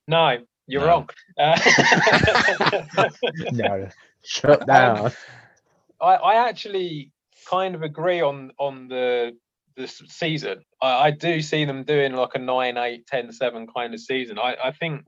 [0.06, 0.86] No, You're No.
[0.86, 1.08] wrong.
[1.38, 1.60] Uh,
[3.52, 3.88] no,
[4.24, 5.10] shut down.
[6.00, 7.12] I, I actually
[7.48, 9.36] kind of agree on on the
[9.76, 10.62] this season.
[10.82, 14.38] I, I do see them doing like a 9 8 10 7 kind of season.
[14.38, 15.04] I, I think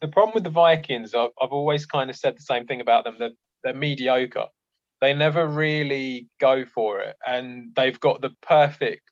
[0.00, 3.04] the problem with the Vikings, I've, I've always kind of said the same thing about
[3.04, 3.16] them.
[3.18, 3.30] They're,
[3.64, 4.46] they're mediocre.
[5.00, 7.16] They never really go for it.
[7.26, 9.10] And they've got the perfect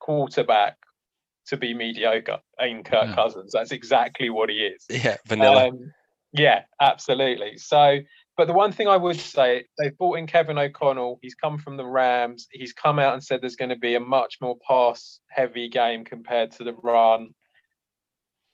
[0.00, 0.76] quarterback
[1.46, 3.14] to be mediocre in Kirk Yeah.
[3.14, 3.52] Cousins.
[3.52, 4.84] That's exactly what he is.
[4.88, 5.68] Yeah, vanilla.
[5.68, 5.92] Um,
[6.32, 7.58] yeah, absolutely.
[7.58, 7.98] So,
[8.36, 11.18] but the one thing I would say, they've brought in Kevin O'Connell.
[11.20, 12.48] He's come from the Rams.
[12.50, 16.04] He's come out and said there's going to be a much more pass heavy game
[16.04, 17.34] compared to the run.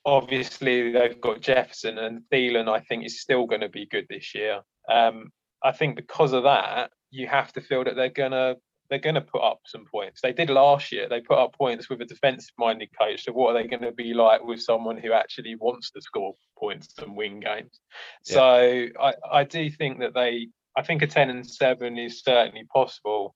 [0.04, 4.34] Obviously, they've got Jefferson and Thielen, I think, is still going to be good this
[4.34, 4.60] year.
[4.90, 5.30] Um,
[5.62, 8.56] I think because of that, you have to feel that they're going to
[8.88, 10.20] they're going to put up some points.
[10.22, 11.08] They did last year.
[11.08, 13.24] They put up points with a defensive-minded coach.
[13.24, 16.32] So what are they going to be like with someone who actually wants to score
[16.58, 17.80] points and win games?
[18.26, 18.34] Yeah.
[18.34, 20.48] So I, I do think that they.
[20.76, 23.34] I think a ten and seven is certainly possible.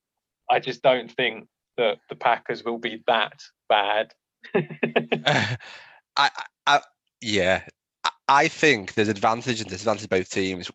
[0.51, 4.12] I just don't think that the Packers will be that bad.
[4.55, 6.31] I,
[6.66, 6.81] I, I,
[7.20, 7.62] yeah,
[8.05, 10.70] I, I think there's advantage and disadvantage both teams.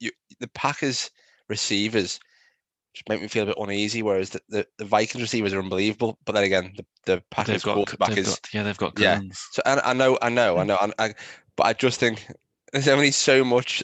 [0.00, 1.10] You, the Packers
[1.48, 2.20] receivers
[2.94, 6.18] just make me feel a bit uneasy, whereas the, the, the Vikings receivers are unbelievable.
[6.24, 9.16] But then again, the, the Packers got, quarterback they've is got yeah, they've got yeah.
[9.16, 9.46] guns.
[9.52, 9.62] so.
[9.66, 10.68] I, I know, I know, I hmm.
[10.68, 11.14] know, I, I,
[11.56, 12.26] but I just think
[12.72, 13.82] there's only so much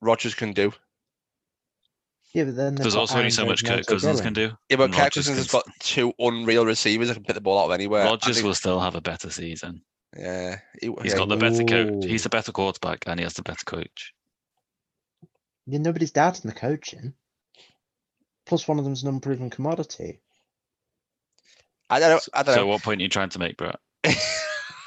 [0.00, 0.72] Rodgers can do.
[2.34, 4.52] Yeah, but then they've There's got also only so much Jones Kirk Cousins can do.
[4.68, 7.58] Yeah, but and Kirk Cousins has got two unreal receivers that can pick the ball
[7.58, 8.02] out of anywhere.
[8.02, 9.82] I Rodgers think- will still have a better season.
[10.16, 11.92] Yeah, he, He's yeah, got the better coach.
[12.06, 14.14] He's the better quarterback, and he has the better coach.
[15.66, 17.14] Yeah, nobody's doubting the coaching.
[18.46, 20.20] Plus, one of them's an unproven commodity.
[21.90, 22.20] I don't know.
[22.34, 22.68] I don't So, know.
[22.68, 23.78] what point are you trying to make, Brett?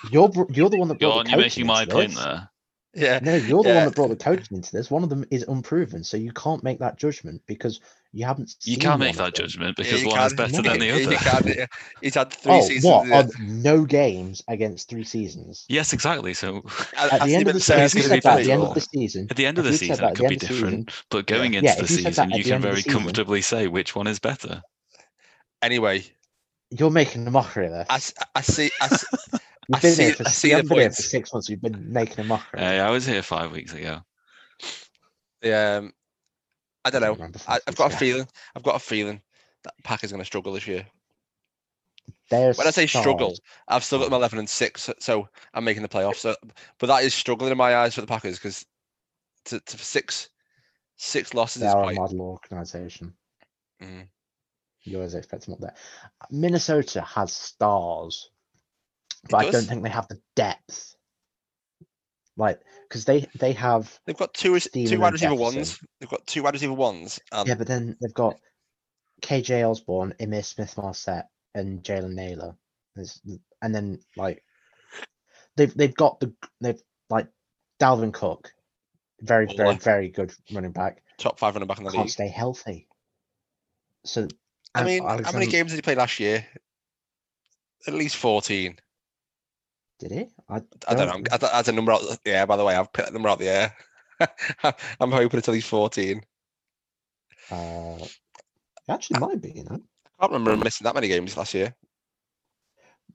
[0.04, 2.16] You're you're the one that You're, brought the you're making my into point this.
[2.16, 2.50] there.
[2.96, 3.74] yeah, No, you're the Yeah.
[3.74, 4.92] one that brought the coaching into this.
[4.92, 7.82] One of them is unproven, so you can't make that judgment because
[8.16, 8.54] you haven't.
[8.64, 9.46] You can't make that them.
[9.46, 11.02] judgment because you one is better than the other.
[11.02, 11.66] you can, yeah.
[12.02, 12.84] He's had three Oh, seasons.
[12.86, 13.08] what?
[13.08, 13.24] yeah.
[13.40, 15.66] No games against three seasons.
[15.68, 16.34] Yes, exactly.
[16.36, 16.64] So
[16.96, 18.46] I- At the end of the at season, gonna if you be said that at
[18.46, 20.34] the end of the season, at the end of the season, it could be end
[20.36, 20.90] of the different.
[20.92, 21.60] season- But going Yeah.
[21.60, 23.68] into the if you said that season, you can end of the very comfortably say
[23.68, 24.62] which one is better.
[25.62, 26.04] Anyway,
[26.70, 27.88] You're making a mockery of this.
[27.90, 28.70] I, s- I see.
[28.82, 29.06] I, s-
[29.70, 31.10] You've I been see- here for, I see you the haven't been here for points.
[31.10, 31.50] six months.
[31.50, 32.60] You've been making a mockery.
[32.60, 34.02] Hey, I was here five weeks ago.
[35.46, 35.94] um,
[36.86, 37.32] I don't know.
[37.48, 38.28] I, I've got a feeling.
[38.56, 39.22] I've got a feeling
[39.64, 40.86] that Packers going to struggle this year.
[42.30, 43.38] There's When I say struggle.
[43.68, 46.18] I've still got them eleven and six, so I'm making the playoffs.
[46.18, 46.36] So,
[46.80, 48.66] but that is struggling in my eyes for the Packers because
[49.46, 50.30] to, to six
[50.98, 53.14] six losses They is are a model organisation.
[53.82, 54.08] Mm.
[54.82, 55.76] You always expect them up there.
[56.30, 58.30] Minnesota has stars,
[59.30, 60.96] but I don't think they have the depth.
[62.36, 65.80] Like, because they they have They've got two two wide receiver ones.
[66.00, 67.20] They've got two wide receiver ones.
[67.32, 68.38] And yeah, but then they've got
[69.22, 72.56] KJ Osborn, Emir Smith Marset, and Jalen Nailor.
[72.96, 73.22] There's,
[73.62, 74.44] and then like
[75.56, 77.28] they've they've got the they've like
[77.80, 78.52] Dalvin Cook,
[79.22, 79.80] very very Waller.
[79.80, 81.04] very good running back.
[81.18, 82.12] top five running back in the Can't league.
[82.12, 82.88] stay healthy.
[84.06, 84.28] So
[84.76, 86.46] I mean, how many games did he play last year?
[87.88, 88.78] At least fourteen.
[90.00, 90.26] Did he?
[90.50, 91.30] I, I don't know.
[91.32, 92.76] I- That's a number out the air, by the way.
[92.76, 93.76] I've put that number out the air.
[95.00, 96.22] I'm hoping until he's 14.
[97.52, 97.98] Uh,
[98.90, 99.80] actually might be, you know.
[100.06, 101.76] I can't remember him missing that many games last year.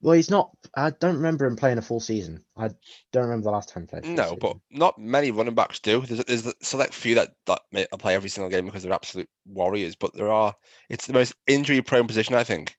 [0.01, 0.51] Well, he's not.
[0.77, 2.45] I don't remember him playing a full season.
[2.57, 2.69] I
[3.12, 4.05] don't remember the last time he played.
[4.05, 6.01] No, but not many running backs do.
[6.03, 7.62] There's, there's a select few that, that
[7.99, 9.97] play every single game because they're absolute warriors.
[9.97, 10.55] But there are.
[10.88, 12.77] It's the most injury-prone position, I think,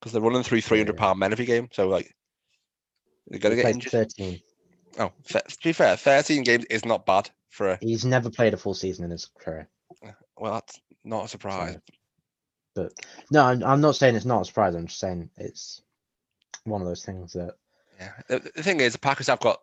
[0.00, 1.68] because they're running through 300 pound men every game.
[1.72, 2.14] So like,
[3.28, 3.92] they're gonna get injured.
[3.92, 4.40] thirteen.
[4.98, 7.78] Oh, to be fair, 13 games is not bad for a.
[7.80, 9.68] He's never played a full season in his career.
[10.36, 11.78] Well, that's not a surprise.
[12.74, 12.92] But
[13.30, 14.74] no, I'm, I'm not saying it's not a surprise.
[14.74, 15.82] I'm just saying it's
[16.64, 17.54] one of those things that
[18.00, 18.12] Yeah.
[18.28, 19.60] The, the thing is, the Packers have got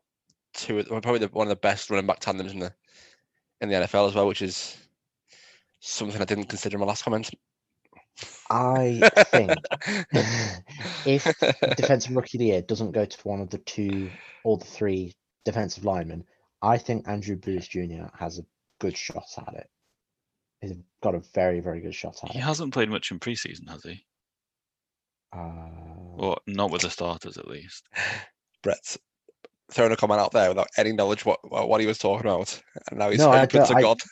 [0.54, 2.74] two, probably the, one of the best running back tandems in the
[3.62, 4.78] in the NFL as well, which is
[5.80, 7.30] something I didn't consider in my last comment.
[8.50, 9.64] I think
[11.06, 11.36] if
[11.76, 14.10] defensive rookie of the year doesn't go to one of the two
[14.44, 15.14] or the three
[15.46, 16.24] defensive linemen,
[16.62, 18.06] I think Andrew Booth Jr.
[18.18, 18.46] has a
[18.80, 19.70] good shot at it.
[20.62, 22.42] He's got a very, very good shot at He it.
[22.42, 24.04] He hasn't played much in preseason, has he?
[25.36, 27.84] Uh, Or not with the starters, at least.
[28.64, 28.98] Brett's
[29.72, 32.60] throwing a comment out there without any knowledge what what, what he was talking about,
[32.90, 33.98] and now he's No, I open to I- God.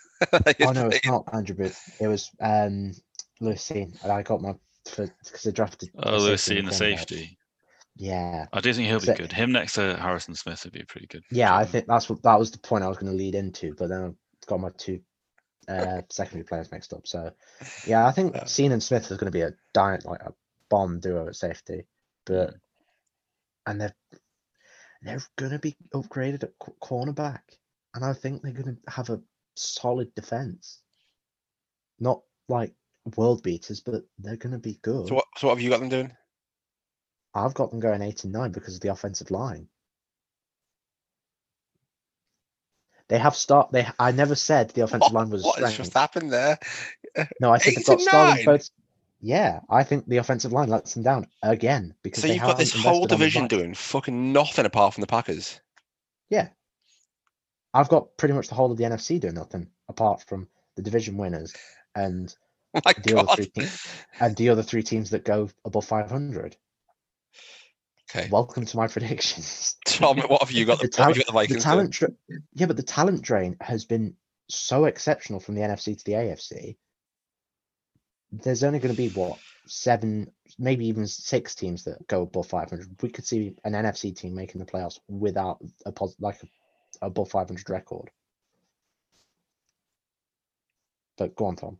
[0.61, 1.77] Oh no, it's not Andrew Booth.
[1.99, 2.93] It was um
[3.41, 5.91] Cine, and I got my because I drafted.
[5.98, 7.38] Oh, safety in the safety.
[7.98, 9.32] Yeah, I do think he'll be good.
[9.32, 11.24] Him next to Harrison Smith would be pretty good.
[11.32, 13.74] yeah, I think that's what that was the point I was going to lead into,
[13.76, 15.00] but then I've got my two
[15.69, 17.08] uh, secondary players mixed up.
[17.08, 17.32] So,
[17.88, 18.71] yeah, I think Yeah.
[18.71, 20.34] And Smith is going to be a giant, like a
[20.69, 21.86] bomb duo at safety,
[22.26, 22.56] but
[23.65, 23.95] and they're
[25.02, 27.41] they're going to be upgraded at qu- cornerback,
[27.93, 29.21] and I think they're going to have a
[29.56, 30.82] solid defense,
[32.00, 32.74] not like
[33.15, 35.07] world beaters, but they're going to be good.
[35.07, 35.25] So what?
[35.37, 36.11] So what have you got them doing?
[37.33, 39.67] I've got them going eight and nine because of the offensive line.
[43.07, 43.71] They have start.
[43.71, 43.87] They.
[43.99, 45.77] I never said the offensive line was What has strength.
[45.77, 46.57] just happened there?
[47.39, 48.69] No, I think they've got starting both.
[49.21, 52.57] Yeah, I think the offensive line lets them down again because So they you've got
[52.57, 55.61] this whole invested on the division doing fucking nothing apart from the Packers.
[56.29, 56.49] Yeah,
[57.73, 61.15] I've got pretty much the whole of the NFC doing nothing apart from the division
[61.15, 61.53] winners
[61.95, 62.35] and
[62.85, 63.35] my The other god.
[63.35, 63.88] three teams.
[64.19, 66.57] and the other three teams that go above 500.
[68.15, 68.29] Okay.
[68.29, 69.75] Welcome to my predictions.
[69.85, 70.79] Tom, what have you got?
[70.79, 72.09] the, The, talent, got the the Vikings talent, dra-
[72.53, 74.15] yeah, but the talent drain has been
[74.47, 76.77] so exceptional from the NFC to the AFC.
[78.31, 83.01] There's only going to be what seven, maybe even six teams that go above 500.
[83.01, 86.47] We could see an NFC team making the playoffs without a pos- like a
[87.01, 88.11] above 500 record.
[91.17, 91.79] But go on, Tom.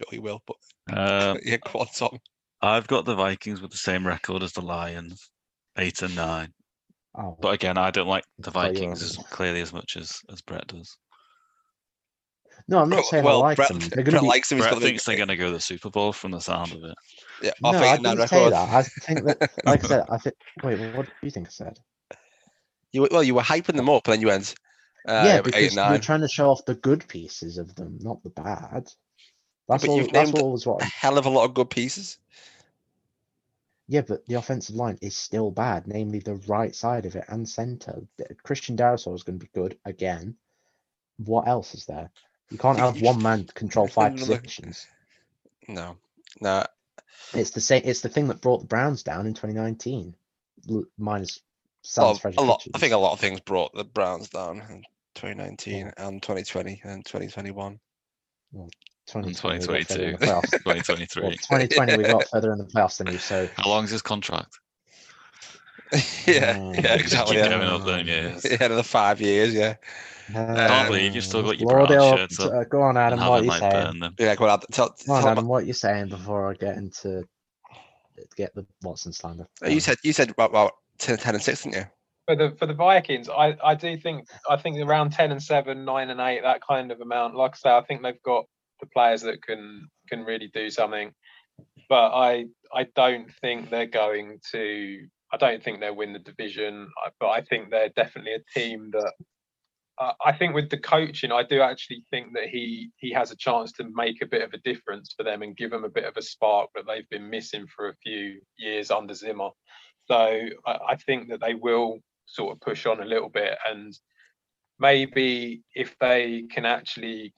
[0.00, 0.56] Sure you will, but
[0.96, 2.18] Um, yeah, go on, Tom.
[2.62, 5.30] I've got the Vikings with the same record as the Lions,
[5.76, 6.52] eight and nine.
[7.16, 9.96] Oh, But again, I don't like the thought you were- Vikings as clearly as much
[9.96, 10.96] as as Brett does.
[12.68, 13.78] no, I'm not Well- saying well, I like Brett, them.
[13.78, 14.26] They're Brett going to be.
[14.26, 14.58] likes him.
[14.58, 16.40] He's Brett got the- thinks they're going to go to the Super Bowl from the
[16.40, 16.94] sound of it.
[17.42, 18.68] Yeah, No, I eight and nine didn't say that.
[18.68, 20.36] I think that, like I said, I think.
[20.62, 21.78] Wait, what do you think I said?
[22.92, 24.54] You were- well, you were hyping them up, and then you went,
[25.08, 27.98] uh, yeah, eight because and you're trying to show off the good pieces of them,
[28.00, 28.88] not the bad.
[29.68, 29.98] That's but all.
[29.98, 30.82] you've That's always what.
[30.82, 32.18] A hell of a lot of good pieces.
[33.86, 37.48] Yeah, but the offensive line is still bad, namely the right side of it and
[37.48, 38.02] center.
[38.42, 40.36] Christian Darrisaw is going to be good again.
[41.16, 42.10] What else is there?
[42.50, 44.86] You can't have one man control five positions.
[45.66, 45.96] No,
[46.40, 46.64] no.
[47.34, 47.82] It's the same.
[47.84, 50.14] It's the thing that brought the Browns down in 2019,
[50.70, 51.40] l- minus
[51.96, 52.66] Well, a lot.
[52.74, 54.82] I think a lot of things brought the Browns down in
[55.14, 57.78] 2019 and 2020 and 2021.
[58.54, 58.70] In
[59.08, 61.22] 2020, we got further in 2022, 2023.
[61.22, 63.18] Well, 2020, we got further in the playoffs than you.
[63.18, 64.58] So How long is his contract?
[66.26, 66.84] yeah, Mm.
[66.84, 67.36] yeah, exactly.
[67.36, 67.48] keep Yeah.
[67.48, 68.44] going up them years.
[68.50, 69.54] yeah, another five years.
[69.54, 69.74] Yeah,
[70.30, 73.20] Can't believe you've still got your Load brown up, shirts up uh, Go on, Adam.
[73.20, 74.00] What you like saying?
[74.00, 74.36] burned yeah.
[74.36, 75.44] Go on, tell, Come on, tell Adam.
[75.44, 77.24] me- What are you saying before I get into
[78.36, 79.46] get the Watson slander?
[79.62, 81.84] Oh, You said you said about, about 10, 10 and six, didn't you?
[82.26, 85.86] For the for the Vikings, I, I do think I think around ten and seven,
[85.86, 87.34] nine and eight, that kind of amount.
[87.34, 88.44] Like I say, I think they've got
[88.80, 91.12] the players that can can really do something.
[91.88, 95.06] But I I don't think they're going to.
[95.32, 96.88] I don't think they'll win the division.
[97.20, 99.12] But I think they're definitely a team that.
[100.24, 103.72] I think with the coaching, I do actually think that he he has a chance
[103.72, 106.16] to make a bit of a difference for them and give them a bit of
[106.16, 109.50] a spark that they've been missing for a few years under Zimmer.
[110.06, 110.16] So
[110.66, 113.92] I, I think that they will sort of push on a little bit and
[114.78, 117.34] maybe if they can actually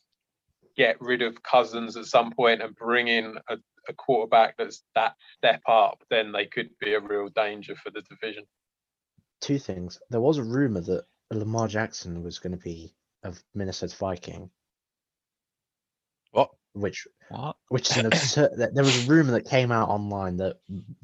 [0.81, 3.59] get rid of Cousins at some point and bring in a,
[3.91, 8.01] a quarterback that's that step up, then they could be a real danger for the
[8.09, 8.45] division.
[9.43, 10.01] Two things.
[10.09, 14.51] There was a rumor that Lamar Jackson was going to be of Minnesota Viking,
[16.31, 16.49] What?
[16.73, 17.57] which What?
[17.69, 18.53] which is an absurd.
[18.57, 20.61] There was a rumor that came out online that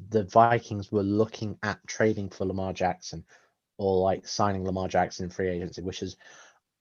[0.09, 3.23] the Vikings were looking at trading for Lamar Jackson
[3.77, 6.17] or like signing Lamar Jackson in free agency, which is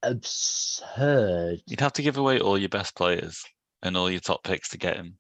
[0.02, 1.62] absurd.
[1.66, 3.44] You'd have to give away all your best players
[3.82, 5.18] and all your top picks to get him.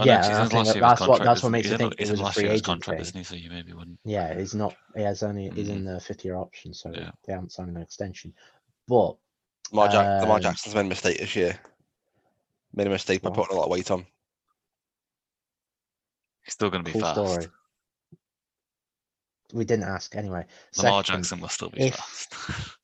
[0.00, 1.26] Oh, Yeah, no, 'cause he's I think last that- year of his that's what- that's
[1.26, 2.52] what isn't makes He's you in- think it he's in was a last free year
[2.52, 3.00] agent contract, thing.
[3.02, 3.24] isn't he?
[3.24, 3.98] So you maybe wouldn't.
[4.04, 4.76] Yeah, he's not.
[4.94, 5.50] He has only.
[5.50, 5.94] He's in Mhm.
[5.94, 7.10] the fifth year option, so Yeah.
[7.26, 8.32] they haven't signed an extension.
[8.86, 9.16] But
[9.72, 11.58] Lamar, Jack- Lamar Um, Jackson's made a mistake this year.
[12.74, 13.36] Made a mistake by What?
[13.36, 14.06] putting a lot of weight on.
[16.44, 17.14] He's still going to be cool fast.
[17.14, 17.48] story.
[19.52, 20.46] We didn't ask anyway.
[20.76, 22.34] Lamar Second, Jackson will still be if- fast.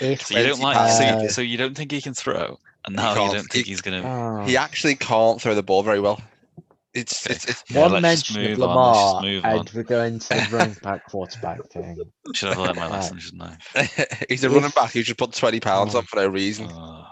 [0.00, 0.98] If so you don't like, fast.
[0.98, 3.70] so, you, so you don't think he can throw, and now you don't think He-
[3.72, 4.08] he's going to.
[4.08, 6.20] oh, He actually can't throw the ball very well.
[6.92, 7.34] It's Okay.
[7.36, 9.58] it's, it's Yeah, one let's mention of move on, let's Lamar, move on.
[9.58, 11.98] and we're going to the running back quarterback thing.
[12.34, 13.56] Should have learned my lesson, shouldn't I?
[14.28, 15.98] he's a If- running back who just put 20 pounds Oh.
[15.98, 16.68] on for no reason.
[16.72, 17.06] Oh.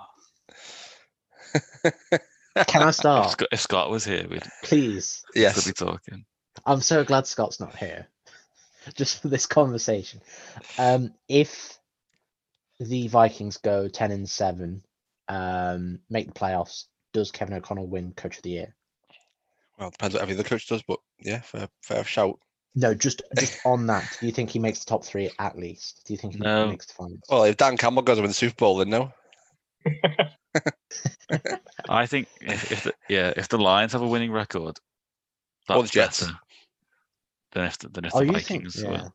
[1.55, 5.22] Can I If, start, Scott, if Scott was here, we'd please?
[5.30, 5.64] still yes.
[5.66, 6.24] be talking.
[6.66, 8.09] I'm so glad Scott's not here,
[8.97, 10.20] just for this conversation.
[10.76, 11.78] Um, if
[12.81, 14.83] the Vikings go ten and seven,
[15.29, 18.74] um, make the playoffs, does Kevin O'Connell win Coach of the Year?
[19.79, 22.39] Well, depends what every other coach does, but yeah, fair, fair shout.
[22.74, 24.16] No, just just on that.
[24.20, 26.03] Do you think he makes the top three at least?
[26.07, 26.68] Do you think he No.
[26.68, 27.20] makes the finals?
[27.29, 29.12] Well, if Dan Campbell goes to win the Super Bowl, then no.
[31.89, 34.79] I think if, if the, yeah, if the Lions have a winning record,
[35.66, 36.20] that's Or the Jets.
[36.20, 36.33] better
[37.53, 38.93] than if the, than if oh, the Vikings think?
[38.93, 39.09] Yeah.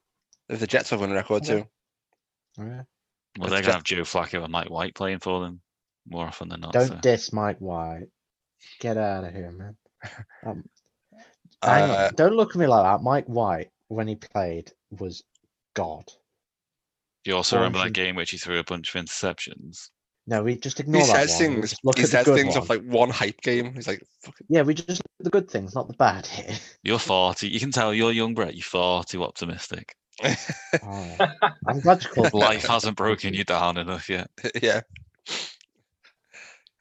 [0.50, 1.54] If the Jets have won a record Yeah.
[1.56, 1.68] too.
[2.60, 2.82] Oh, yeah.
[3.40, 5.62] Well, they're gonna have Joe Flacco and Mike White playing for them
[6.08, 6.74] more often than not.
[6.74, 6.96] Don't so.
[7.02, 8.08] diss Mike White.
[8.80, 9.76] Get out of here, man.
[10.46, 10.64] Um,
[11.62, 12.10] Uh.
[12.16, 13.02] Don't look at me like that.
[13.04, 15.24] Mike White, when he played, was
[15.76, 16.04] God.
[17.24, 19.90] Do you also remember that game which he threw a bunch of interceptions?
[20.28, 21.54] No, we just ignore he that says one.
[21.56, 21.70] Things.
[21.72, 22.64] just Look He at the says good things one.
[22.64, 23.74] of like one hype game.
[23.74, 26.54] He's like, fucking Yeah, we just look at the good things, not the bad here.
[26.84, 27.48] You're 40.
[27.48, 28.56] You can tell you're young, Brett.
[28.56, 29.96] You're far too optimistic.
[30.22, 31.18] Oh,
[31.68, 34.30] I'm glad you called Life hasn't broken you down enough yet.
[34.62, 34.82] yeah.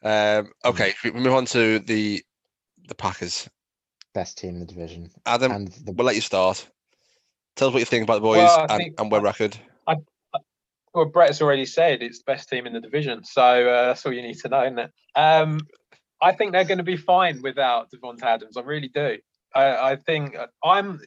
[0.02, 2.22] Um, okay, we move on to the
[2.88, 3.48] the Packers.
[4.14, 5.10] best team in the division.
[5.24, 6.68] Adam, And the we'll let you start.
[7.56, 9.56] Tell us what you think about the boys Well, and, think- and where record.
[10.94, 14.12] well, Brett's already said it's the best team in the division, so uh, that's all
[14.12, 14.90] you need to know, isn't it?
[15.14, 15.60] Um,
[16.20, 18.56] I think they're going to be fine without Davante Adams.
[18.56, 19.18] I really do.
[19.54, 21.00] I, I think uh, I'm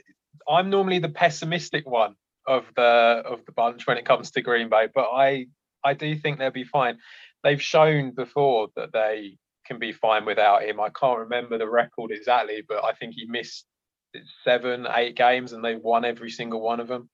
[0.48, 2.16] I'm normally the pessimistic one
[2.48, 2.82] of the
[3.26, 5.48] of the bunch when it comes to Green Bay, but I
[5.84, 6.98] I do think they'll be fine.
[7.44, 10.80] They've shown before that they can be fine without him.
[10.80, 13.66] I can't remember the record exactly, but I think he missed
[14.44, 17.10] seven, eight games, and they've won every single one of them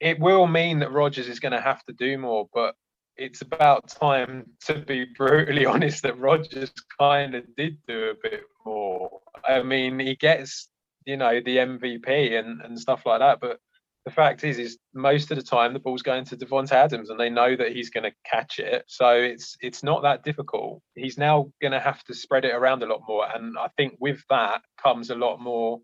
[0.00, 2.74] it will mean that Rodgers is going to have to do more, but
[3.16, 8.42] it's about time to be brutally honest that Rodgers kind of did do a bit
[8.64, 9.20] more.
[9.46, 10.68] I mean, he gets,
[11.10, 13.58] you know, the MVP and, and stuff like that, but
[14.04, 17.18] the fact is, is most of the time the ball's going to Davante Adams, and
[17.18, 18.84] they know that he's going to catch it.
[18.86, 20.80] So it's it's not that difficult.
[20.94, 23.96] He's now going to have to spread it around a lot more, and I think
[23.98, 25.80] with that comes a lot more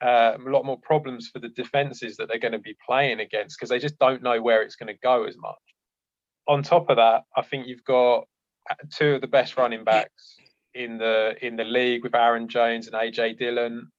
[0.00, 3.58] uh, a lot more problems for the defenses that they're going to be playing against
[3.58, 5.54] because they just don't know where it's going to go as much.
[6.48, 8.26] On top of that, I think you've got
[8.70, 10.36] uh, two of the best running backs
[10.76, 13.90] in the in the league with Aaron Jones and AJ Dillon.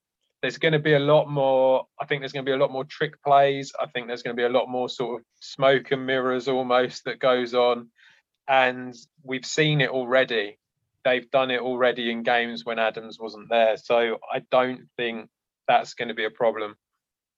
[0.41, 1.85] There's going to be a lot more.
[1.99, 3.71] I think there's going to be a lot more trick plays.
[3.79, 7.05] I think there's going to be a lot more sort of smoke and mirrors almost
[7.05, 7.89] that goes on,
[8.47, 10.59] and we've seen it already.
[11.03, 13.77] They've done it already in games when Adams wasn't there.
[13.77, 15.29] So I don't think
[15.67, 16.75] that's going to be a problem.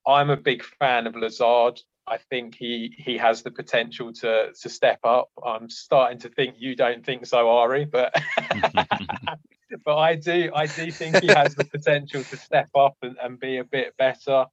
[0.05, 1.79] I'm a big fan of Lazard.
[2.07, 5.29] I think he he has the potential to to step up.
[5.45, 8.13] I'm starting to think you don't think so, Ari, but
[9.85, 13.39] but I do I do think he has the potential to step up and, and
[13.39, 14.45] be a bit better.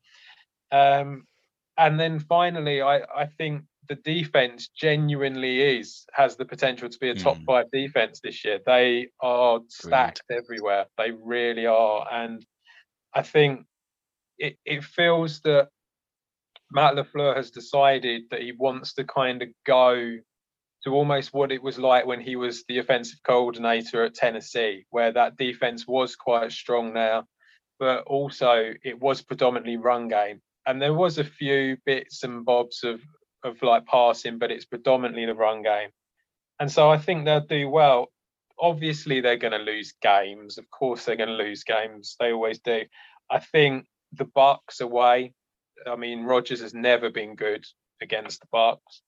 [0.73, 1.25] Um,
[1.79, 7.11] and then finally, I I think the defense genuinely is has the potential to be
[7.11, 7.45] a top Hmm.
[7.45, 8.59] five defense this year.
[8.67, 10.87] They are stacked everywhere.
[10.99, 12.45] They really are, and
[13.15, 13.67] I think
[14.39, 15.69] it, it feels that
[16.73, 20.19] Matt LaFleur has decided that he wants to kind of go
[20.87, 25.11] to almost what it was like when he was the offensive coordinator at Tennessee, where
[25.11, 27.25] that defense was quite strong now,
[27.81, 30.41] but also it was predominantly run game.
[30.65, 33.01] And there was a few bits and bobs of,
[33.43, 35.91] of like passing, but it's predominantly the run game.
[36.61, 38.13] And so I think they'll do well.
[38.57, 40.57] Obviously, they're going to lose games.
[40.57, 42.15] Of course, they're going to lose games.
[42.21, 42.83] They always do.
[43.29, 45.35] I think the Bucks away.
[45.85, 47.65] I mean, Rodgers has never been good
[48.01, 49.03] against the Bucks.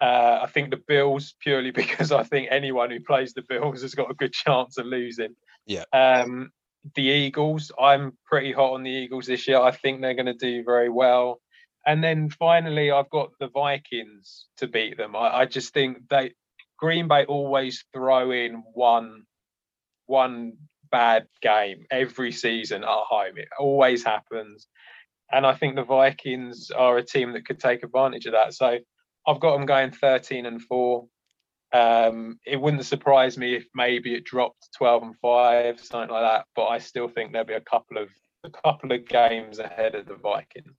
[0.00, 3.94] Uh, I think the Bills purely because I think anyone who plays the Bills has
[3.94, 5.34] got a good chance of losing.
[5.66, 5.84] Yeah.
[5.92, 6.50] Um,
[6.94, 9.60] the Eagles, I'm pretty hot on the Eagles this year.
[9.60, 11.40] I think they're going to do very well.
[11.86, 15.16] And then finally, I've got the Vikings to beat them.
[15.16, 16.32] I, I just think they
[16.78, 19.24] Green Bay always throw in one
[20.06, 20.54] one
[20.90, 23.36] bad game every season at home.
[23.36, 24.66] It always happens.
[25.30, 28.54] And I think the Vikings are a team that could take advantage of that.
[28.54, 28.78] So
[29.26, 31.06] I've got them going 13 and 4.
[31.72, 36.46] Um, it wouldn't surprise me if maybe it dropped 12 and 5, something like that.
[36.56, 38.08] But I still think there'll be a couple of
[38.42, 40.78] a couple of games ahead of the Vikings.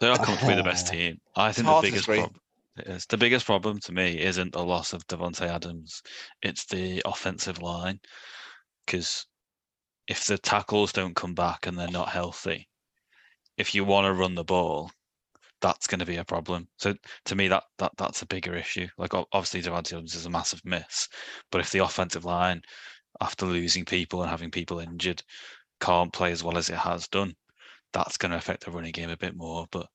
[0.00, 1.20] They are comfortably the best team.
[1.36, 2.40] I think the biggest problem
[2.78, 6.02] is the biggest problem to me isn't the loss of Davante Adams.
[6.42, 8.00] It's the offensive line.
[8.84, 9.26] Because
[10.06, 12.68] if the tackles don't come back and they're not healthy,
[13.56, 14.90] if you want to run the ball,
[15.60, 16.68] that's going to be a problem.
[16.78, 16.94] So
[17.26, 18.88] to me, that that that's a bigger issue.
[18.98, 21.08] Like ob- obviously, Davante Adams is a massive miss,
[21.50, 22.62] but if the offensive line,
[23.20, 25.22] after losing people and having people injured,
[25.80, 27.34] can't play as well as it has done,
[27.92, 29.66] that's going to affect the running game a bit more.
[29.70, 29.88] But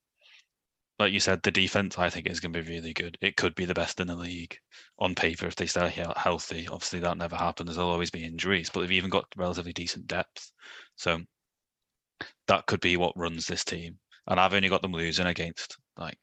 [0.98, 3.18] like you said, the defense I think is going to be really good.
[3.20, 4.56] It could be the best in the league
[4.98, 6.68] on paper if they stay healthy.
[6.68, 7.74] Obviously, that never happens.
[7.74, 10.52] There'll always be injuries, but they've even got relatively decent depth.
[10.96, 11.20] So
[12.46, 13.98] that could be what runs this team.
[14.26, 16.16] And I've only got them losing against like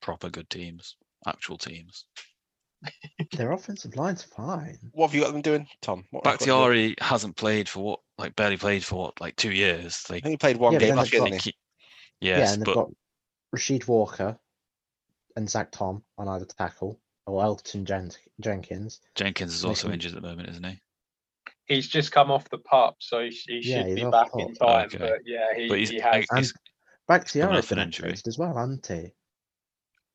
[0.00, 0.96] proper good teams,
[1.26, 2.06] actual teams.
[3.32, 4.78] Their offensive line's fine.
[4.92, 6.04] What have you got them doing, Tom?
[6.10, 6.40] What have you got?
[6.46, 10.04] Bakhtiari hasn't played for what, like barely played for what, like two years.
[10.10, 11.42] Like, I think he played one Yeah, but game then last they've year, got- didn't
[11.42, 11.50] he?
[11.50, 12.90] he- yeah, yes, and they've but got
[13.54, 14.38] Rasheed Walker
[15.36, 19.00] and Zach Tom on either tackle, or Elgton Jen- Jenkins.
[19.14, 20.78] Jenkins is also Mason- injured at the moment, isn't he?
[21.66, 24.40] He's just come off the pup, so he, he Yeah, should be back pup.
[24.40, 24.86] in time.
[24.86, 24.98] Okay.
[24.98, 26.26] But yeah, he, But he's, he has.
[26.30, 26.52] And he's
[27.08, 28.14] Bakhtiari's off an been injury.
[28.26, 29.12] as well, hasn't he?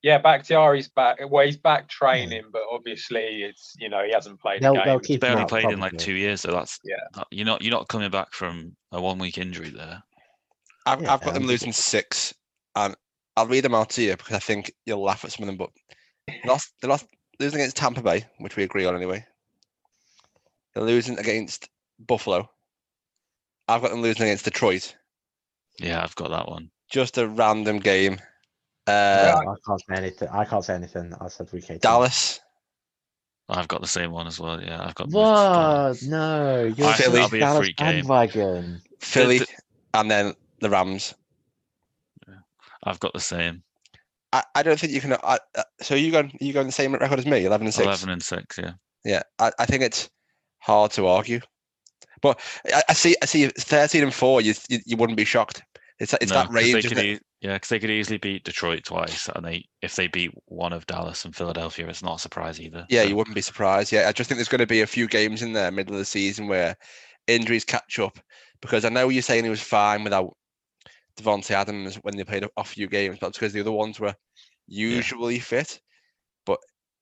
[0.01, 1.19] Yeah, Bakhtiari's back.
[1.29, 4.99] Well, he's back training, but obviously it's you know he hasn't played They'll- a they'll
[4.99, 5.05] game.
[5.05, 6.95] keep him barely out, played in like two years, so that's Yeah.
[7.15, 10.01] that- you're not you're not coming back from a one week injury there.
[10.85, 12.33] I've, Yeah, I've got them losing six,
[12.75, 12.95] and
[13.35, 15.57] I'll read them out to you because I think you'll laugh at some of them.
[15.57, 15.69] But
[16.27, 17.05] they lost, they lost
[17.39, 19.25] losing against Tampa Bay, which we agree on anyway.
[20.73, 22.49] They're losing against Buffalo.
[23.67, 24.95] I've got them losing against Detroit.
[25.79, 26.69] Yeah, I've got that one.
[26.89, 28.19] Just a random game.
[28.87, 30.27] Uh, I can't say anything.
[30.29, 31.13] I can't say anything.
[31.21, 31.81] I said we can't.
[31.81, 32.39] Dallas.
[33.47, 34.61] I've got the same one as well.
[34.61, 35.09] Yeah, I've got.
[35.09, 36.01] What?
[36.03, 37.87] No, you're I think a that'll be a Dallas free game.
[38.07, 38.81] bandwagon.
[38.99, 39.47] Philly, the-
[39.93, 41.13] and then the Rams.
[42.83, 43.63] I've got the same.
[44.31, 45.13] I, I don't think you can.
[45.13, 47.85] I, uh, so you going you going the same record as me, eleven and six.
[47.85, 48.57] Eleven and six.
[48.57, 48.73] Yeah.
[49.03, 50.09] Yeah, I, I think it's
[50.59, 51.41] hard to argue.
[52.21, 52.39] But
[52.73, 54.41] I, I see I see thirteen and four.
[54.41, 55.63] You you, you wouldn't be shocked.
[55.99, 56.75] It's it's No, that range.
[56.75, 57.05] Isn't could it?
[57.05, 60.73] e- yeah, because they could easily beat Detroit twice, and they if they beat one
[60.73, 62.85] of Dallas and Philadelphia, it's not a surprise either.
[62.89, 63.91] Yeah, so- you wouldn't be surprised.
[63.91, 65.99] Yeah, I just think there's going to be a few games in there, middle of
[65.99, 66.75] the season, where
[67.27, 68.19] injuries catch up.
[68.61, 70.35] Because I know you're saying he was fine without
[71.17, 74.15] Davante Adams when they played a, few games, but because the other ones were
[74.67, 75.79] usually fit.
[76.45, 76.59] But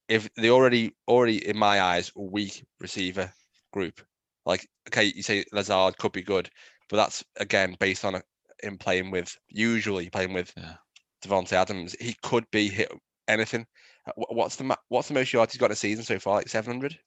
[0.08, 3.34] if they already, already in my eyes, a weak receiver
[3.72, 4.01] group,
[4.45, 6.49] like okay, you say Lazard could be good,
[6.89, 8.22] but that's again based on a,
[8.61, 10.76] him playing with usually playing with Yeah.
[11.24, 11.95] Davante Adams.
[11.99, 12.91] He could be hit
[13.28, 13.65] anything.
[14.07, 16.36] Uh, What's the what's the most yards he's got in a season so far?
[16.36, 16.97] Like seven hundred.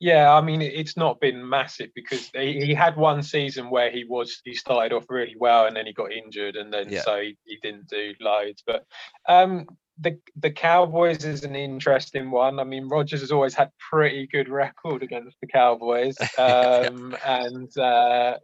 [0.00, 4.04] Yeah, I mean it's not been massive because he, he had one season where he
[4.04, 7.02] was he started off really well and then he got injured and then Yeah.
[7.02, 8.62] so he, he didn't do loads.
[8.66, 8.86] But
[9.28, 9.66] um
[10.00, 12.58] the the Cowboys is an interesting one.
[12.58, 16.16] I mean Rodgers has always had pretty good record against the Cowboys.
[16.38, 18.38] Um and uh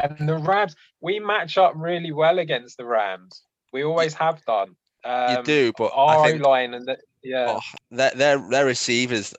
[0.00, 3.42] and the Rams we match up really well against the Rams.
[3.72, 4.76] We always have done.
[5.04, 7.56] Um, you do, but I Our think line and the, yeah.
[7.58, 9.34] oh, their their their receivers.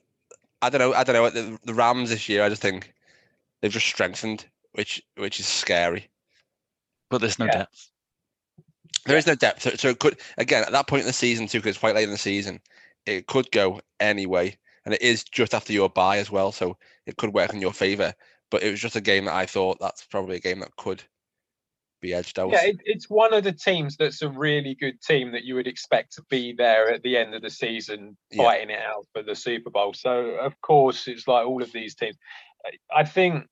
[0.64, 0.94] I don't know.
[0.94, 1.30] I don't know.
[1.30, 2.92] The, the Rams this year, I just think
[3.62, 6.10] they've just strengthened, which which is scary.
[7.12, 7.52] but there's no Yeah.
[7.60, 7.91] depth.
[9.06, 11.48] There is no depth, so, so it could again at that point in the season
[11.48, 12.60] too, because it's quite late in the season,
[13.06, 17.18] it could go anyway, and it is just after your bye as well, so it
[17.18, 18.14] could work in your favor.
[18.52, 21.02] But it was just a game that I thought that's probably a game that could
[22.02, 22.52] be edged out.
[22.52, 25.68] Yeah, it, it's one of the teams that's a really good team that you would
[25.68, 28.44] expect to be there at the end of the season Yeah.
[28.44, 29.94] fighting it out for the Super Bowl.
[29.94, 32.18] So, of course, it's like all of these teams.
[32.66, 33.48] I- I think,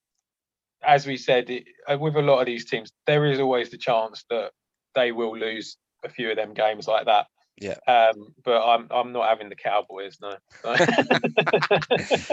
[0.84, 3.78] as we said, it, uh, with a lot of these teams, there is always the
[3.78, 4.52] chance that
[4.96, 7.28] they will lose a few of them games like that.
[7.60, 7.76] Yeah.
[7.88, 10.36] Um, but I'm I'm not having the Cowboys, no.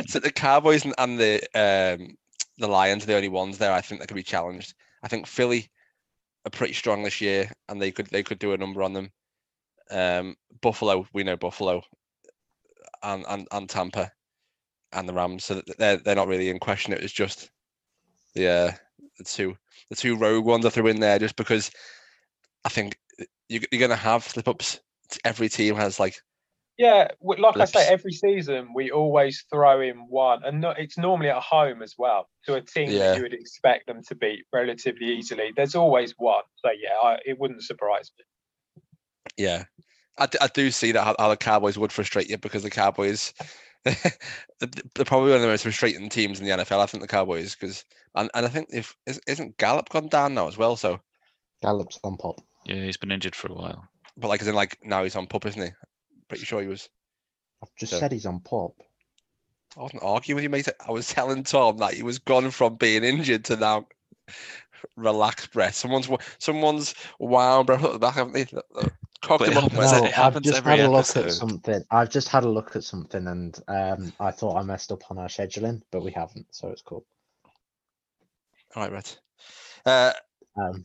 [0.07, 2.17] so the Cowboys and, and the um,
[2.59, 3.73] the Lions are the only ones there.
[3.73, 4.75] I think that could be challenged.
[5.03, 5.69] I think Philly
[6.47, 9.11] are pretty strong this year, and they could they could do a number on them.
[9.91, 11.83] Um, Buffalo, we know Buffalo,
[13.03, 14.13] and and, and Tampa,
[14.93, 15.45] and the Rams.
[15.45, 16.93] So they're they're not really in question.
[16.93, 17.51] It was just
[18.35, 18.73] the uh,
[19.19, 19.57] the two
[19.91, 21.71] the two rogue ones I threw in there just because
[22.67, 24.81] I think uh, you, you're going to have slip ups.
[25.25, 26.17] Every team has like
[26.77, 30.99] Yeah, w- like I say, every season we always throw in one, and no, it's
[30.99, 32.99] normally at home as well to a team Yeah.
[32.99, 35.53] that you would expect them to beat relatively easily.
[35.57, 38.25] There's always one, so yeah, I, it wouldn't surprise me.
[39.37, 39.65] Yeah,
[40.19, 42.71] I, d- I do see that how, how the Cowboys would frustrate you because the
[42.71, 43.33] Cowboys,
[43.85, 43.95] they're
[44.61, 46.81] they're probably one of the most frustrating teams in the NFL.
[46.81, 47.85] I think the Cowboys because
[48.17, 50.75] and, and I think if is, isn't Gallup gone down now as well.
[50.75, 51.01] So,
[51.63, 52.41] Gallup's on pop.
[52.67, 53.89] Yeah, he's been injured for a while.
[54.17, 55.69] but like as in like now he's on pup, isn't he?
[56.29, 56.89] Pretty sure he was.
[57.63, 58.73] I've just So- said he's on pop.
[59.77, 60.69] I wasn't arguing with you, mate.
[60.87, 63.87] I was telling Tom that he was gone from being injured to now
[64.97, 65.75] relaxed breath.
[65.75, 68.45] Someone's wa- someone's wound breath at the back, haven't they?
[69.23, 69.71] Cocked But him it up.
[69.73, 71.85] happens- and- it I've happens just every had a look at something.
[71.91, 75.19] I've just had a look at something, and um, I thought I messed up on
[75.19, 77.05] our scheduling, but we haven't, so it's cool.
[78.75, 79.19] All right, right.
[79.85, 80.13] Uh,
[80.59, 80.85] Um,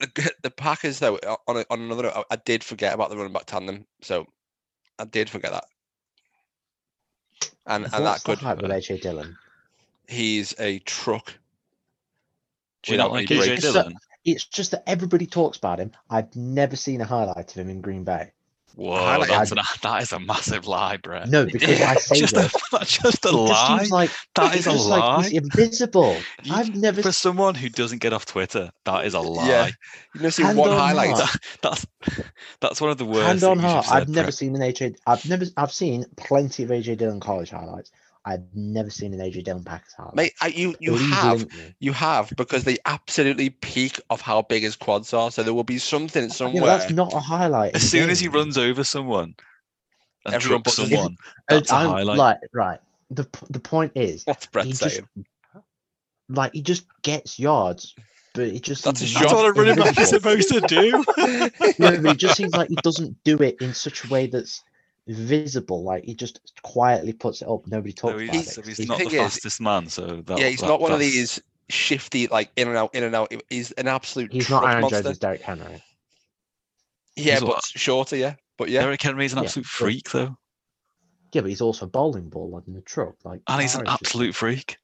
[0.00, 3.16] the, the Packers though on a, on another note, I, I did forget about the
[3.16, 4.26] running back tandem, so
[4.98, 5.64] I did forget that.
[7.66, 9.36] And and that the could hype with AJ Dillon?
[10.08, 11.32] he's a truck.
[12.82, 13.62] Do you not without like any AJ breaks.
[13.62, 13.62] breaks.
[13.62, 13.96] Dillon?
[14.24, 15.92] It's just that everybody talks about him.
[16.10, 18.32] I've never seen a highlight of him in Green Bay.
[18.76, 21.28] Whoa, that's an, that is a massive lie, Brett.
[21.28, 22.54] No, because I say just this.
[22.72, 23.78] a, just a lie.
[23.78, 25.30] seems like That is a just like lie.
[25.32, 26.16] invisible.
[26.42, 29.48] You- I've never For someone who doesn't get off Twitter, that is a lie.
[29.48, 29.66] Yeah.
[30.14, 31.10] You never seen Hand one on highlight.
[31.16, 31.36] heart.
[31.62, 31.86] That's
[32.60, 33.26] that's one of the worst.
[33.26, 33.84] hand on heart.
[33.86, 34.96] said, I've never seen an AJ.
[35.06, 35.44] I've never.
[35.56, 37.90] I've seen plenty of AJ Dillon college highlights.
[38.26, 40.14] I've never seen an AJ Dillon Packers highlight.
[40.14, 41.74] Mate, I, you you Please have me.
[41.80, 45.30] you have because they absolutely peak of how big his quads are.
[45.30, 46.62] So there will be something somewhere.
[46.62, 47.74] but that's not a highlight.
[47.74, 49.34] As soon as he runs over someone
[50.26, 51.16] and Everyone trucks someone,
[51.48, 52.18] Uh, that's a I'm- highlight.
[52.18, 52.78] Like, right.
[53.10, 54.90] The the point is, What's Brett he saying?
[55.16, 55.64] just
[56.28, 57.94] like he just gets yards,
[58.34, 59.20] but it just That's seems his.
[59.22, 61.04] That's what a running back is supposed to do.
[61.78, 64.62] No, but it just seems like he doesn't do it in such a way that's
[65.18, 65.82] visible.
[65.82, 67.66] Like he just quietly puts it up.
[67.66, 68.66] Nobody talks No, about he's, it.
[68.66, 70.92] he's He's- not the thing is- fastest man, so that, yeah, he's that- not one
[70.92, 73.32] of these shifty like in and out, in and out.
[73.48, 74.32] He's an absolute.
[74.32, 74.96] He's not truck Aaron monster.
[75.02, 75.08] Jones.
[75.08, 75.82] He's Derrick Henry.
[77.16, 77.64] Yeah, He's but what?
[77.64, 78.16] shorter.
[78.16, 78.80] Yeah, but yeah.
[78.82, 80.36] Derrick Henry's an Yeah, absolute but- freak, though,
[81.32, 83.14] Yeah, but he's also a bowling ball like in the truck.
[83.24, 84.76] Like, and he's an Aaron's just- absolute freak.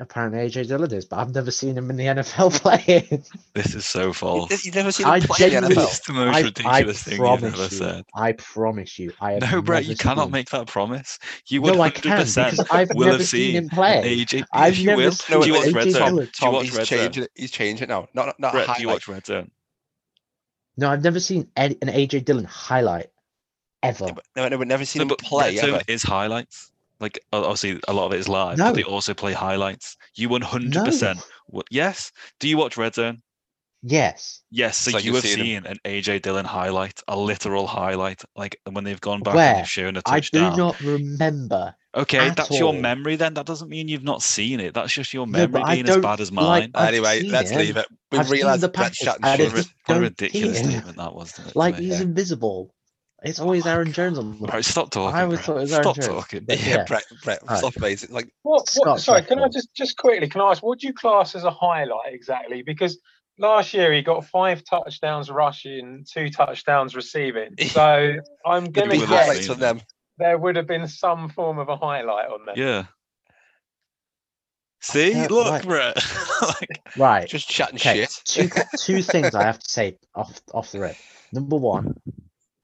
[0.00, 3.24] Apparently, AJ Dillon is, but I've never seen him in the NFL playing.
[3.52, 4.64] This is so false.
[4.64, 5.74] You've never seen I him play in the NFL.
[5.74, 7.68] This is the most I, ridiculous I thing you've ever you.
[7.68, 8.04] said.
[8.14, 9.12] I promise you.
[9.20, 11.18] I have No, Brett, you cannot seen- make that promise.
[11.46, 14.24] You would No, I 100% can because I've will never have seen seen him play.
[14.24, 14.44] AJ.
[14.54, 15.12] I've yes, you never will.
[15.12, 16.00] seen Do you watch AJ Red Zone?
[16.08, 16.14] Dillon.
[16.16, 16.98] Do you Tom, watch he's Red Zone?
[16.98, 17.26] changing.
[17.34, 18.08] He's changing it now.
[18.14, 19.50] Not not a Brett, do you watch Red Zone?
[20.78, 23.08] No, I've never seen an AJ Dillon highlight
[23.82, 24.06] ever.
[24.06, 25.82] Yeah, but- No, no, we've never seen No, him but play Red Zone ever.
[25.86, 26.71] is highlights.
[27.02, 29.96] Like obviously, a lot of it is live, but they also play highlights.
[30.14, 31.16] You 100%.
[31.52, 31.62] No.
[31.70, 32.10] Yes.
[32.40, 33.20] Do you watch Red Zone?
[33.82, 34.42] Yes.
[34.50, 34.78] Yes.
[34.78, 35.64] So, So you you've seen seen, him.
[35.66, 39.54] an AJ Dillon highlight, a literal highlight, like when they've gone back and Where?
[39.56, 41.74] they've shown a I do not remember.
[41.94, 43.34] Okay, at that's your memory then.
[43.34, 44.72] That doesn't mean you've not seen it.
[44.72, 46.70] That's just your memory I being as bad as mine.
[46.74, 47.58] I've Anyway, let's him.
[47.58, 47.86] leave it.
[48.12, 49.46] We've I've realised the Brett's package, and shit.
[49.48, 51.32] What a, just what ridiculous statement that was.
[51.32, 51.86] To, to Like me.
[51.86, 52.72] he's invisible.
[53.24, 55.14] It's oh, always Aaron Jones on the Right, stop talking.
[55.14, 55.46] I always Brett.
[55.46, 56.44] thought it was Aaron Stop Jones, talking.
[56.44, 56.84] but Yeah, yeah.
[56.84, 57.58] Brett, Brett, Alright.
[57.58, 58.12] stop amazing.
[58.12, 60.86] Like, What, what Scott's sorry, can I just just quickly can I ask what do
[60.88, 62.62] you class as a highlight exactly?
[62.62, 62.98] Because
[63.38, 67.54] last year he got five touchdowns rushing, two touchdowns receiving.
[67.68, 69.80] So I'm gonna be guess highlights them.
[70.18, 72.58] there would have been some form of a highlight on there.
[72.58, 72.84] Yeah.
[74.80, 75.62] See, Yeah, look, right.
[75.62, 75.96] Brett.
[76.42, 77.28] like, right.
[77.28, 78.20] Just chatting Okay, shit.
[78.24, 78.50] two
[78.80, 80.96] two things I have to say off off the rip.
[81.32, 81.94] Number one,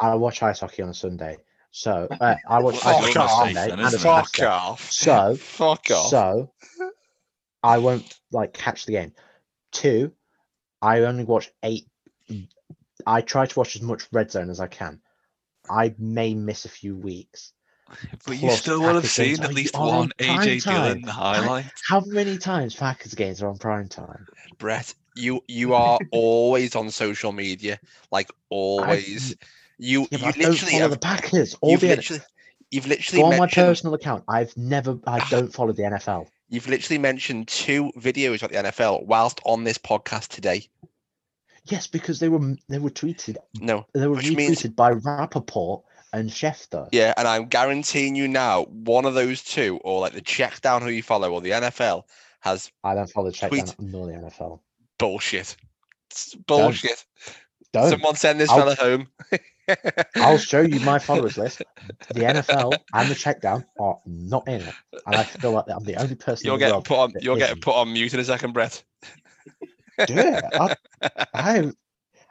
[0.01, 1.38] I watch ice hockey on Sunday.
[1.70, 3.99] So uh, I watch Fuck ice hockey on off, a Sunday then, and a?
[3.99, 4.90] Fuck off.
[4.90, 6.09] So Fuck off.
[6.09, 6.53] so
[7.62, 9.12] I won't like catch the game.
[9.72, 10.12] Two,
[10.80, 11.86] I only watch eight.
[13.07, 15.01] I try to watch as much red zone as I can.
[15.70, 17.53] I may miss a few weeks.
[18.26, 20.64] but you Plus still would have Packers games seen at least on one prime AJ
[20.64, 21.66] Dillon highlight.
[21.88, 24.26] How many times Packers games are on prime time?
[24.59, 27.78] Brett, you you are always on social media,
[28.11, 29.34] like always.
[29.78, 31.54] You Yeah, you I don't literally follow have, the Packers.
[31.60, 32.22] All you've the literally
[32.70, 34.24] you've literally on my personal account.
[34.28, 34.98] I've never.
[35.06, 35.28] I ah.
[35.30, 36.26] don't follow the NFL.
[36.48, 40.66] you've literally mentioned two videos about the NFL whilst on this podcast today.
[41.64, 43.36] Yes, because they were they were tweeted.
[43.60, 46.88] No, They were Which means- retweeted by Rapoport and Schefter.
[46.92, 50.80] yeah, and I'm guaranteeing you now, one of those two, or like the check down
[50.82, 52.04] who you follow, or the NFL
[52.40, 53.66] has I don't follow check Tweet.
[53.66, 54.60] down nor the NFL.
[54.98, 55.56] bullshit.
[56.10, 57.04] It's bullshit.
[57.72, 57.90] Don't.
[57.90, 59.08] Someone send this I'll- fella home.
[60.16, 61.62] I'll show you my followers list.
[62.12, 64.74] The NFL and the check down are not in it,
[65.06, 66.46] and I feel like I'm the only person.
[66.46, 67.12] You'll get put on.
[67.20, 68.82] You'll get put on mute in a second, Brett.
[70.06, 70.44] Do it.
[70.54, 70.76] I,
[71.34, 71.70] I,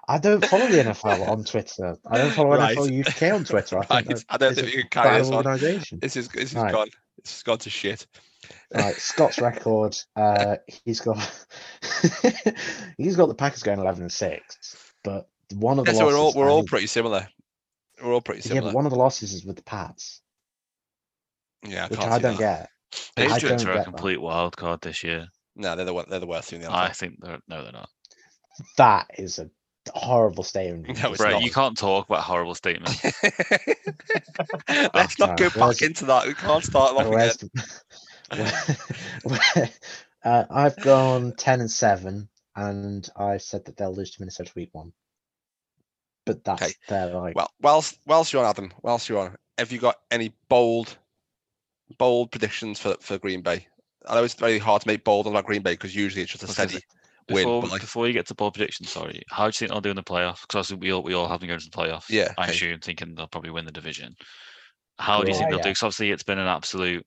[0.07, 1.97] I don't follow the NFL on Twitter.
[2.09, 2.77] I don't follow Right.
[2.77, 3.79] NFL UK on Twitter.
[3.79, 5.43] I think Right, I don't think we can carry this on.
[5.99, 6.71] This is this is Right.
[6.71, 6.87] gone.
[7.23, 8.07] This has gone to shit.
[8.73, 9.97] Right, Scott's record.
[10.15, 11.17] Uh, he's got
[12.97, 16.15] he's got the Packers going eleven and six, but one of the Yeah, so we're
[16.17, 16.35] all losses.
[16.37, 17.27] we're all pretty similar.
[18.03, 18.69] We're all pretty yeah, similar.
[18.71, 20.21] but one of the losses is with the Pats,
[21.63, 22.69] Yeah, I which can't I don't that.
[22.93, 22.99] get.
[23.17, 23.89] I Patriots don't are a get that.
[23.91, 25.27] complete wild card this year.
[25.55, 26.95] No, they're the wor- they're the worst team in the I NFL.
[26.95, 27.89] think they're no, they're not.
[28.77, 29.49] That is a
[29.93, 31.01] horrible statement.
[31.01, 33.01] No, it's Brett, you can't talk about horrible statements.
[34.93, 36.27] Let's not go Where's- back into that.
[36.27, 37.49] We can't start off again.
[38.29, 38.77] The-
[39.23, 39.69] where- where-
[40.23, 44.69] uh, I've gone ten and seven, and I said that they'll lose to Minnesota week
[44.73, 44.91] one.
[46.27, 46.73] But that's Okay.
[46.87, 47.35] their like.
[47.35, 50.97] Well, whilst whilst you're on, Adam, whilst you're on, have you got any bold,
[51.97, 53.67] bold predictions for for Green Bay?
[54.07, 56.43] I know it's very hard to make bold about Green Bay because usually it's just
[56.43, 56.81] a was steady say,
[57.29, 57.43] win.
[57.43, 59.81] Before, But like, before you get to bold predictions, sorry, how do you think they'll
[59.81, 60.41] do in the playoffs?
[60.41, 62.09] Because we all we all have been going to the playoffs.
[62.09, 62.51] Yeah, I okay.
[62.51, 64.15] assume thinking they'll probably win the division.
[64.99, 65.63] How do you think they'll yeah.
[65.63, 65.69] do?
[65.69, 67.05] Because obviously it's been an absolute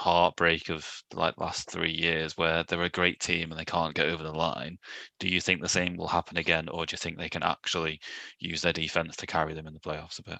[0.00, 4.08] heartbreak of like last three years where they're a great team and they can't get
[4.08, 4.78] over the line.
[5.18, 8.00] Do you think the same will happen again, or do you think they can actually
[8.38, 10.38] use their defense to carry them in the playoffs a bit?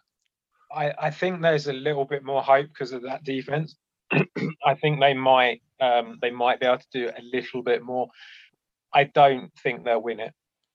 [0.73, 3.77] I, I think there's a little bit more hope because of that defense.
[4.65, 8.09] I think they might um, they might be able to do a little bit more.
[8.95, 10.33] I don't think they'll win it.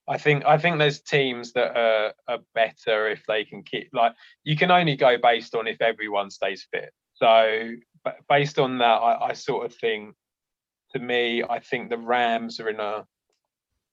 [0.07, 4.13] I think I think there's teams that are, are better if they can keep like
[4.43, 6.91] you can only go based on if everyone stays fit.
[7.15, 7.71] So
[8.29, 10.15] based on that, I, I sort of think
[10.93, 13.05] to me, I think the Rams are in a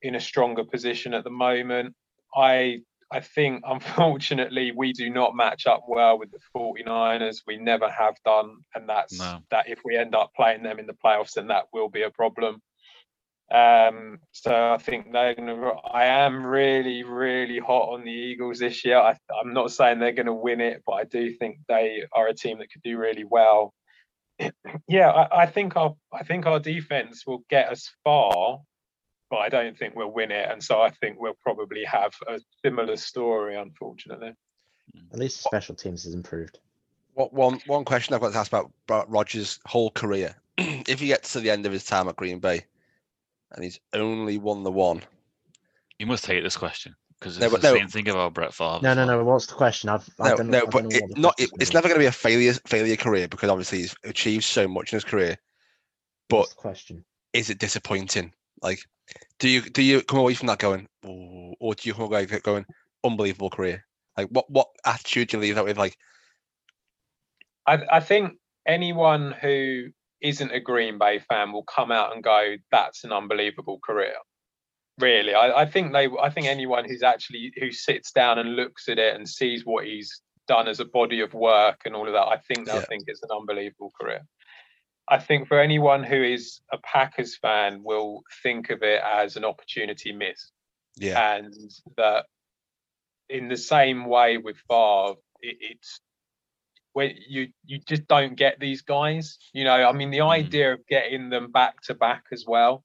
[0.02, 1.94] in a stronger position at the moment.
[2.34, 7.42] I I think unfortunately we do not match up well with the 49ers.
[7.46, 9.40] We never have done, and that's no.
[9.50, 12.10] that if we end up playing them in the playoffs, then that will be a
[12.10, 12.62] problem.
[13.52, 15.72] Um, so I think they're to.
[15.92, 18.96] I am really, really hot on the Eagles this year.
[18.96, 22.28] I, am not saying they're going to win it, but I do think they are
[22.28, 23.74] a team that could do really well.
[24.88, 28.60] Yeah, I, I think our I think our defense will get us far,
[29.30, 30.48] but I don't think we'll win it.
[30.50, 34.34] And so I think we'll probably have a similar story, unfortunately.
[35.12, 36.58] At least special teams has improved.
[37.14, 40.34] What one one question I've got to ask about, about Rodgers' whole career.
[40.58, 42.64] if he gets to the end of his time at Green Bay,
[43.52, 45.02] and he's only won the one.
[45.98, 47.74] You must hate this question because it's no, the no.
[47.74, 48.80] same thing about Brett Favre.
[48.82, 49.22] No, no, no.
[49.22, 49.88] What's the question?
[49.88, 51.38] I've, no, I've no, but it, not.
[51.38, 54.66] It, it's never going to be a failure failure career because obviously he's achieved so
[54.66, 55.38] much in his career.
[56.28, 58.32] But question is it disappointing?
[58.60, 58.80] Like,
[59.38, 62.26] do you do you come away from that going, oh, or do you come away
[62.26, 62.66] going,
[63.04, 63.84] unbelievable career?
[64.16, 65.78] Like, what what attitude do you leave that with?
[65.78, 65.96] Like,
[67.66, 68.34] I I think
[68.66, 69.88] anyone who
[70.20, 74.14] isn't a Green Bay fan will come out and go, "That's an unbelievable career."
[74.98, 76.08] Really, I, I think they.
[76.20, 79.86] I think anyone who's actually who sits down and looks at it and sees what
[79.86, 82.82] he's done as a body of work and all of that, I think they'll yeah.
[82.82, 84.20] think it's an unbelievable career.
[85.08, 89.44] I think for anyone who is a Packers fan will think of it as an
[89.44, 90.50] opportunity miss.
[90.96, 91.36] Yeah.
[91.36, 91.54] And
[91.96, 92.26] that
[93.28, 96.00] in the same way with Favre, it, it's
[96.92, 99.38] when you you just don't get these guys.
[99.52, 100.30] You know, I mean, the mm.
[100.30, 102.84] idea of getting them back to back as well.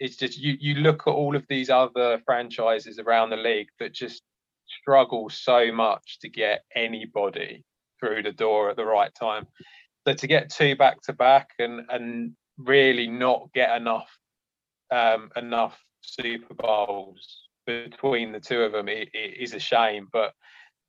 [0.00, 3.92] It's just you you look at all of these other franchises around the league that
[3.92, 4.22] just
[4.66, 7.64] struggle so much to get anybody
[8.00, 9.46] through the door at the right time.
[10.06, 14.08] So to get two back to back and and really not get enough
[14.90, 20.08] um, enough Super Bowls between the two of them it, it is a shame.
[20.12, 20.32] But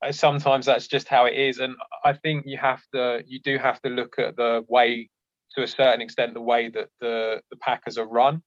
[0.02, 3.56] uh, sometimes that's just how it is and i think you have to you do
[3.56, 5.08] have to look at the way
[5.54, 8.42] to a certain extent the way that the the packers are run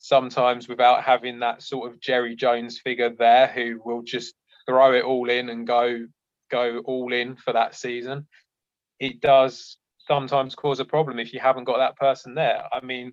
[0.00, 4.34] sometimes without having that sort of jerry jones figure there who will just
[4.66, 6.06] throw it all in and go
[6.50, 8.26] go all in for that season
[8.98, 13.12] it does sometimes cause a problem if you haven't got that person there i mean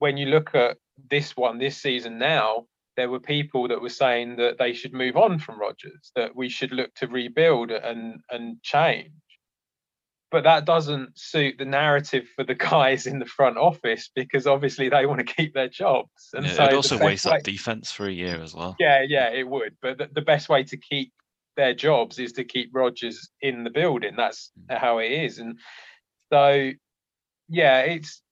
[0.00, 0.76] when you look at
[1.10, 2.66] this one this season now
[2.98, 6.48] there were people that were saying that they should move on from Rodgers, that we
[6.48, 9.12] should look to rebuild and and change.
[10.30, 14.88] But that doesn't suit the narrative for the guys in the front office because obviously
[14.88, 16.30] they want to keep their jobs.
[16.34, 18.76] And yeah, so it also waste way, that defense for a year as well.
[18.78, 19.76] Yeah, yeah, it would.
[19.80, 21.12] But the, the best way to keep
[21.56, 24.14] their jobs is to keep Rodgers in the building.
[24.16, 24.78] That's mm.
[24.78, 25.38] how it is.
[25.38, 25.58] And
[26.32, 26.72] so,
[27.48, 28.22] yeah, it's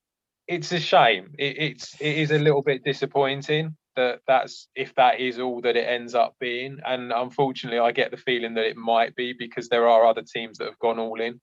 [0.49, 1.35] it's a shame.
[1.39, 5.77] It, it's it is a little bit disappointing that that's if that is all that
[5.77, 6.79] it ends up being.
[6.87, 10.59] And unfortunately, I get the feeling that it might be because there are other teams
[10.59, 11.41] that have gone all in.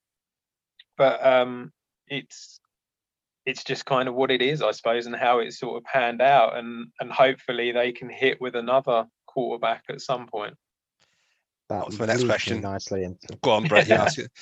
[0.97, 1.71] But um,
[2.07, 2.59] it's
[3.45, 6.21] it's just kind of what it is, I suppose, and how it's sort of panned
[6.21, 6.57] out.
[6.57, 10.55] And and hopefully they can hit with another quarterback at some point.
[11.69, 12.61] That was my next question.
[12.61, 13.37] Nicely into...
[13.41, 13.87] Go on, Brett.
[13.87, 14.31] You ask it.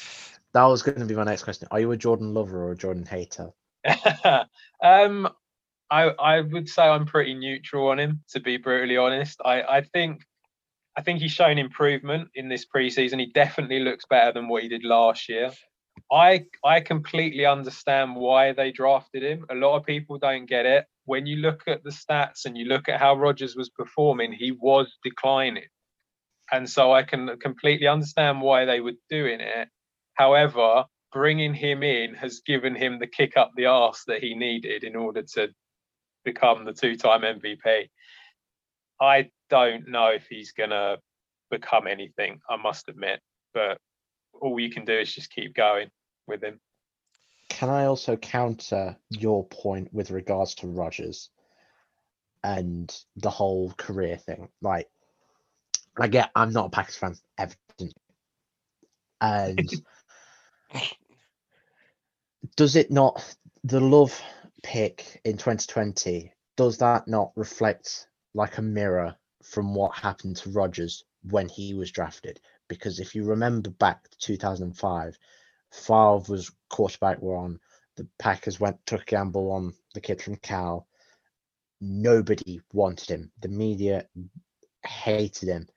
[0.54, 1.70] That was going to be my next question.
[1.72, 3.52] Are you a Jordan lover or a Jordan hater?
[4.84, 5.30] um,
[5.90, 9.40] I I would say I'm pretty neutral on him, to be brutally honest.
[9.46, 10.24] I I think
[10.98, 13.20] I think he's shown improvement in this preseason.
[13.20, 15.52] He definitely looks better than what he did last year.
[16.12, 19.46] I I completely understand why they drafted him.
[19.50, 20.86] A lot of people don't get it.
[21.06, 24.52] When you look at the stats and you look at how Rodgers was performing, he
[24.52, 25.68] was declining.
[26.52, 29.70] And so I can completely understand why they were doing it.
[30.16, 30.84] However,
[31.14, 34.98] bringing him in has given him the kick up the arse that he needed in
[34.98, 35.50] order to
[36.26, 37.90] become the two-time MVP.
[39.00, 40.98] I don't know if he's gonna
[41.50, 42.40] become anything.
[42.50, 43.22] I must admit,
[43.54, 43.78] but
[44.34, 45.90] all you can do is just keep going
[46.28, 46.60] with him.
[47.50, 51.30] Can I also counter your point with regards to Rodgers
[52.44, 54.50] and the whole career thing?
[54.62, 54.90] Like,
[56.00, 57.94] I get I'm not a Packers fan, evident,
[59.20, 59.70] and
[62.56, 64.20] does it not the love
[64.64, 71.04] pick in 2020 does that not reflect like a mirror from what happened to Rodgers
[71.24, 72.40] when he was drafted?
[72.68, 75.18] Because if you remember back to 2005,
[75.72, 77.60] Favre was quarterback one.
[77.98, 80.88] The Packers went took gamble on the kid from Cal.
[81.80, 83.32] Nobody wanted him.
[83.42, 84.08] The media
[84.86, 85.68] hated him.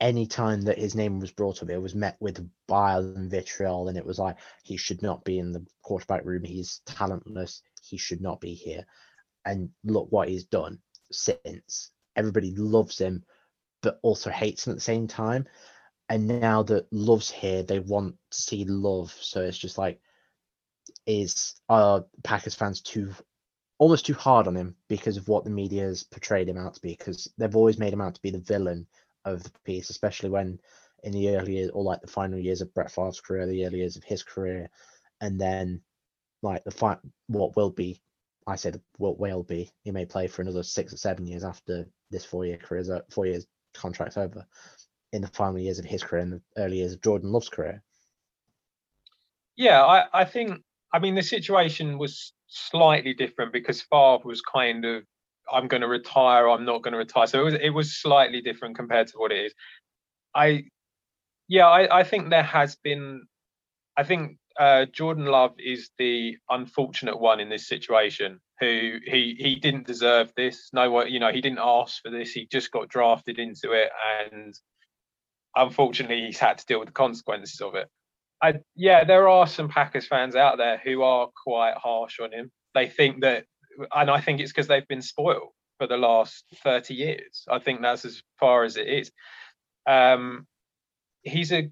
[0.00, 3.88] Any time that his name was brought up, it was met with bile and vitriol,
[3.88, 6.44] and it was like he should not be in the quarterback room.
[6.44, 7.62] He's talentless.
[7.80, 8.84] He should not be here.
[9.44, 10.78] And look what he's done
[11.10, 11.90] since.
[12.16, 13.24] Everybody loves him,
[13.82, 15.46] but also hates him at the same time.
[16.08, 19.16] And now that love's here, they want to see love.
[19.20, 20.00] So it's just like,
[21.06, 23.10] is are Packers fans too
[23.78, 26.80] almost too hard on him because of what the media has portrayed him out to
[26.80, 26.90] be?
[26.90, 28.86] Because they've always made him out to be the villain
[29.24, 30.58] of the piece, especially when
[31.02, 33.78] in the early years or like the final years of Brett Favre's career, the early
[33.78, 34.70] years of his career,
[35.20, 35.80] and then
[36.42, 38.00] like the fight what will be
[38.46, 41.88] I said what will be he may play for another six or seven years after
[42.10, 44.46] this four year career uh, four years contract's over
[45.14, 47.82] in the final years of his career and the early years of Jordan Love's career.
[49.56, 50.62] Yeah, I, I think
[50.92, 55.04] I mean the situation was slightly different because Favre was kind of
[55.52, 57.28] I'm going to retire, I'm not going to retire.
[57.28, 59.54] So it was it was slightly different compared to what it is.
[60.34, 60.64] I
[61.46, 63.22] yeah, I, I think there has been
[63.96, 68.40] I think uh, Jordan Love is the unfortunate one in this situation.
[68.60, 70.70] Who he he didn't deserve this.
[70.72, 72.32] No one, you know, he didn't ask for this.
[72.32, 73.90] He just got drafted into it,
[74.32, 74.54] and
[75.56, 77.88] unfortunately, he's had to deal with the consequences of it.
[78.42, 82.50] I, yeah, there are some Packers fans out there who are quite harsh on him.
[82.74, 83.44] They think that,
[83.94, 87.44] and I think it's because they've been spoiled for the last 30 years.
[87.50, 89.10] I think that's as far as it is.
[89.86, 90.46] Um,
[91.22, 91.70] he's a,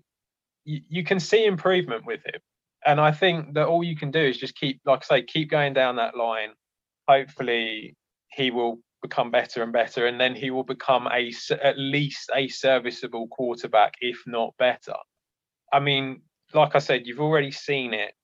[0.65, 2.41] you, you can see improvement with him
[2.85, 5.51] and I think that all you can do is just keep, like I say, keep
[5.51, 6.51] going down that line.
[7.09, 7.97] Hopefully,
[8.29, 11.33] he will become better and better, and then he will become a
[11.63, 14.95] at least a serviceable quarterback, if not better.
[15.73, 16.23] I mean,
[16.55, 18.15] like I said, you've already seen it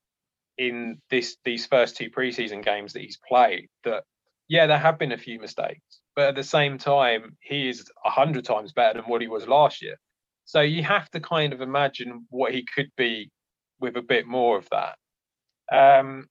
[0.56, 3.68] in this these first two preseason games that he's played.
[3.84, 4.04] That
[4.48, 8.10] yeah, there have been a few mistakes, but at the same time, he is a
[8.10, 9.96] hundred times better than what he was last year.
[10.44, 13.30] So you have to kind of imagine what he could be
[13.80, 14.96] with a bit more of that.
[15.70, 16.26] Um,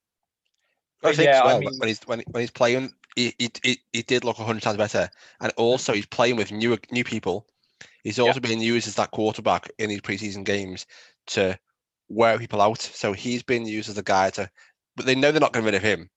[1.03, 4.01] I think yeah, well, I mean, when he's when, when he's playing, he, he, he
[4.03, 5.09] did look a hundred times better,
[5.41, 7.47] and also he's playing with new new people.
[8.03, 8.47] He's also yeah.
[8.47, 10.86] being used as that quarterback in these preseason games
[11.28, 11.59] to
[12.09, 12.82] wear people out.
[12.82, 14.49] So he's being used as a guy to,
[14.95, 16.09] but they know they're not going to rid of him.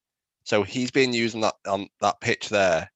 [0.45, 2.91] So he's being used on that on that pitch there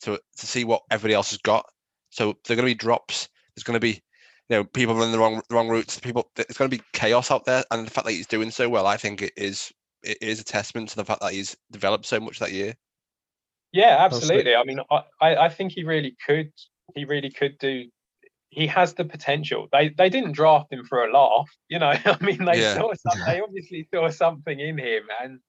[0.00, 1.66] to to see what everybody else has got.
[2.10, 3.28] So there are going to be drops.
[3.54, 4.02] There's going to be
[4.48, 6.00] you know people running the wrong the wrong routes.
[6.00, 8.68] People, it's going to be chaos out there, and the fact that he's doing so
[8.68, 9.72] well, I think it is
[10.02, 12.74] it is a testament to the fact that he's developed so much that year.
[13.72, 14.54] Yeah, absolutely.
[14.54, 16.52] I mean, I I think he really could.
[16.94, 17.86] He really could do.
[18.50, 19.68] He has the potential.
[19.70, 21.90] They they didn't draft him for a laugh, you know.
[22.04, 22.74] I mean, they yeah.
[22.74, 25.40] saw some, they obviously saw something in him, and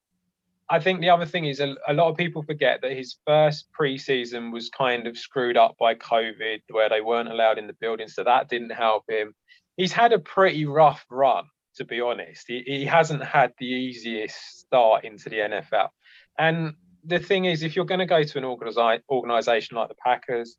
[0.69, 3.67] I think the other thing is a, a, lot of people forget that his first
[3.77, 8.07] preseason was kind of screwed up by COVID, where they weren't allowed in the building,
[8.07, 9.33] so that didn't help him.
[9.77, 11.45] He's had a pretty rough run,
[11.75, 12.45] to be honest.
[12.47, 15.89] He, he hasn't had the easiest start into the NFL.
[16.37, 16.75] And
[17.05, 20.57] the thing is, if you're going to go to an organi- organization like the Packers,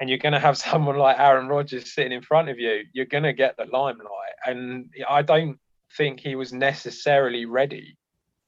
[0.00, 3.06] and you're going to have someone like Aaron Rodgers sitting in front of you, you're
[3.06, 4.34] going to get the limelight.
[4.44, 5.58] And I don't
[5.96, 7.96] think he was necessarily ready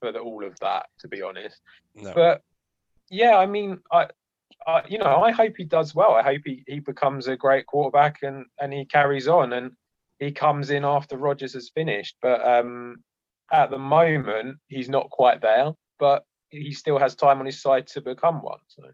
[0.01, 1.61] for the, all of that, to be honest.
[1.95, 2.13] No.
[2.15, 2.43] But
[3.11, 4.09] yeah, I mean, I,
[4.67, 6.13] I, you know, I hope he does well.
[6.13, 9.73] I hope he, he becomes a great quarterback and and he carries on and
[10.19, 12.17] he comes in after Rodgers has finished.
[12.21, 12.97] But um,
[13.53, 15.73] at the moment, he's not quite there.
[15.99, 18.59] But he still has time on his side to become one.
[18.69, 18.85] So.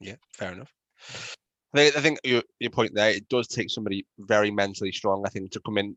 [0.00, 0.72] Yeah, fair enough.
[1.74, 5.50] I think your your point there, it does take somebody very mentally strong, I think,
[5.52, 5.96] to come in.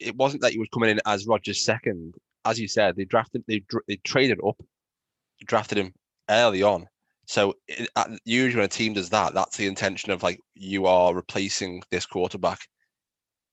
[0.00, 3.44] It wasn't that he was coming in as Rodgers' second as you said, they drafted,
[3.46, 4.60] they, they traded up,
[5.44, 5.94] drafted him
[6.28, 6.86] early on.
[7.26, 7.88] So it,
[8.24, 12.04] usually when a team does that, that's the intention of like you are replacing this
[12.04, 12.58] quarterback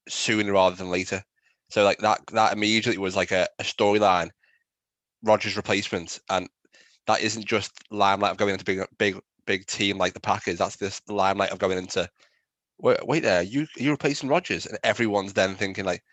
[0.07, 1.23] sooner rather than later.
[1.69, 4.31] So like that that immediately was like a, a storyline,
[5.23, 6.49] Rodgers replacement, and
[7.07, 10.59] that isn't just limelight of going into big big big team like the Packers.
[10.59, 12.09] That's this limelight of going into
[12.79, 16.03] wait, wait there, you you replacing Rodgers, and everyone's then thinking like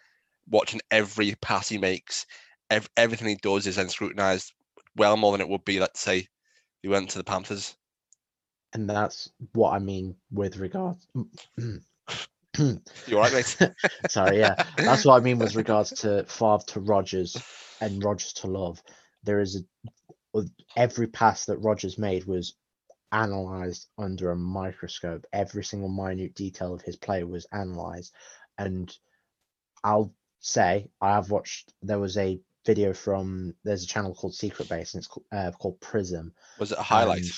[0.49, 2.27] watching every pass he makes,
[2.71, 4.53] ev- everything he does is then scrutinized
[4.97, 6.27] well more than it would be, let's say,
[6.83, 7.77] he went to the Panthers.
[8.73, 11.07] And that's what I mean with regards.
[11.59, 13.71] You all right, mate?
[14.09, 17.37] Sorry, yeah, that's what I mean with regards to Favre to Rodgers
[17.81, 18.83] and Rodgers to Love.
[19.23, 19.57] There is
[20.35, 20.43] a
[20.77, 22.55] every pass that Rodgers made was
[23.13, 25.25] analyzed under a microscope.
[25.33, 28.13] Every single minute detail of his play was analyzed,
[28.59, 28.95] and
[29.83, 31.73] I'll say I have watched.
[31.83, 35.53] There was a video from there's a channel called Secret Base and it's called, uh,
[35.53, 36.33] called Prism.
[36.59, 37.23] Was it a highlight?
[37.23, 37.31] and-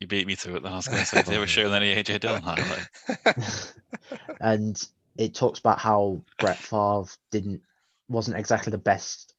[0.00, 0.62] You beat me to it.
[0.62, 2.88] Then I was going to say they were showing any AJ Dillon highlight.
[4.40, 4.82] and
[5.16, 7.60] it talks about how Brett Favre didn't
[8.08, 9.34] wasn't exactly the best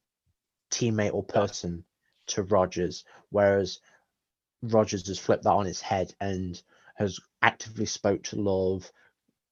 [0.72, 1.84] teammate or person
[2.28, 3.80] to Rodgers, whereas
[4.62, 6.62] Rodgers has flipped that on its head and
[6.96, 8.92] has actively spoke to Love,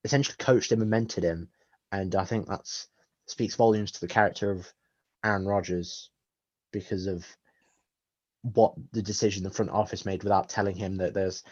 [0.03, 1.49] essentially coached him and mentored him,
[1.91, 2.67] and I think that
[3.27, 4.71] speaks volumes to the character of
[5.23, 6.09] Aaron Rodgers
[6.71, 7.25] because of
[8.41, 11.43] what the decision the front office made without telling him that there's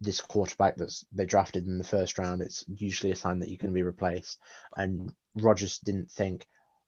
[0.00, 2.42] this quarterback that's they drafted in the first round.
[2.42, 4.38] It's usually a sign that you can be replaced.
[4.76, 6.46] And Rodgers didn't think,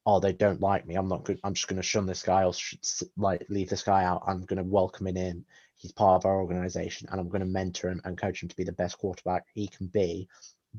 [0.08, 0.94] oh, they don't like me.
[0.94, 1.38] I'm not good.
[1.44, 2.76] I'm just going to shun this guy or sh-
[3.18, 4.22] like leave this guy out.
[4.26, 5.44] I'm going to welcome him in.
[5.76, 8.56] He's part of our organization, and I'm going to mentor him and coach him to
[8.56, 10.26] be the best quarterback he can be,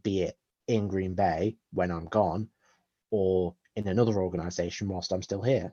[0.02, 0.36] be it
[0.68, 2.50] in Green Bay when I'm gone,
[3.12, 5.72] or in another organization whilst I'm still here.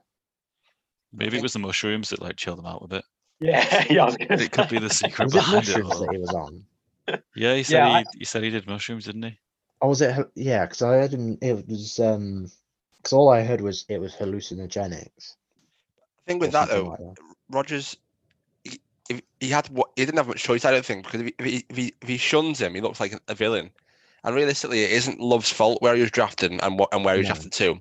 [1.11, 3.05] Maybe it was the mushrooms that like chilled him out a bit.
[3.39, 4.15] Yeah, yeah.
[4.27, 5.77] Gonna It could be the secret Was behind it.
[5.77, 6.05] mushrooms all.
[6.05, 6.63] that he was on?
[7.35, 9.39] Yeah, he said Yeah, I- he, he said he did mushrooms, didn't he?
[9.81, 10.15] Or was it?
[10.35, 11.37] Yeah, because I heard him.
[11.41, 12.49] It was um,
[12.97, 15.35] because all I heard was it was hallucinogenics.
[15.35, 17.15] I think with that though, like that.
[17.49, 17.95] Rodgers,
[18.63, 20.65] he, if he had what he didn't have much choice.
[20.65, 22.81] I don't think because if he, if he, if he, if he shuns him, he
[22.81, 23.69] looks like a villain.
[24.23, 27.19] And realistically, it isn't Love's fault where he was drafted and what and where he
[27.19, 27.33] was No.
[27.33, 27.79] drafted to.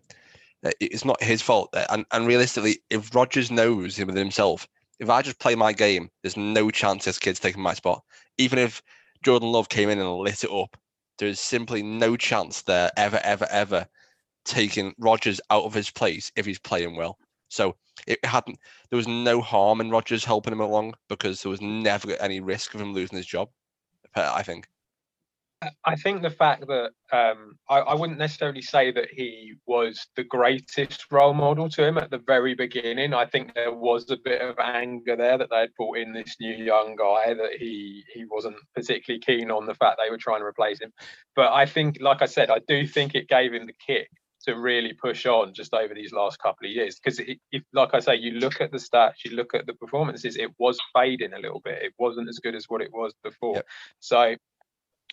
[0.65, 1.71] Uh, It's not his fault.
[1.73, 4.69] Uh, And and realistically, if Rodgers knows him within himself,
[5.01, 8.03] if I just play my game, there's no chance this kid's taking my spot.
[8.39, 8.83] Even if
[9.25, 10.77] Jordan Love came in and lit it up,
[11.19, 13.89] there is simply no chance there ever, ever, ever
[14.47, 17.19] taking Rodgers out of his place if he's playing well.
[17.49, 17.77] So
[18.07, 18.59] it hadn't.
[18.91, 22.75] There was no harm in Rodgers helping him along because there was never any risk
[22.75, 23.51] of him losing his job.
[24.15, 24.69] uh, I think.
[25.85, 30.23] I think the fact that um, I, I wouldn't necessarily say that he was the
[30.23, 33.15] greatest role model to him at the very beginning.
[33.15, 36.37] I think there was a bit of anger there that they had brought in this
[36.39, 40.41] new young guy that he he wasn't particularly keen on the fact they were trying
[40.41, 40.93] to replace him.
[41.35, 44.11] But I think, like I said, I do think it gave him the kick
[44.47, 46.99] to really push on just over these last couple of years.
[46.99, 47.21] Because
[47.53, 50.51] if, like I say, you look at the stats, you look at the performances, it
[50.59, 51.83] was fading a little bit.
[51.83, 53.57] It wasn't as good as what it was before.
[53.57, 53.67] Yep.
[54.01, 54.37] So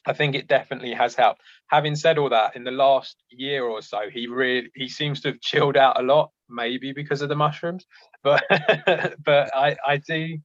[0.05, 1.41] I think it definitely has helped.
[1.67, 5.29] Having said all that, in the last year or so, he really he seems to
[5.29, 7.85] have chilled out a lot, maybe because of the mushrooms.
[8.23, 8.43] But
[9.25, 10.37] but I I do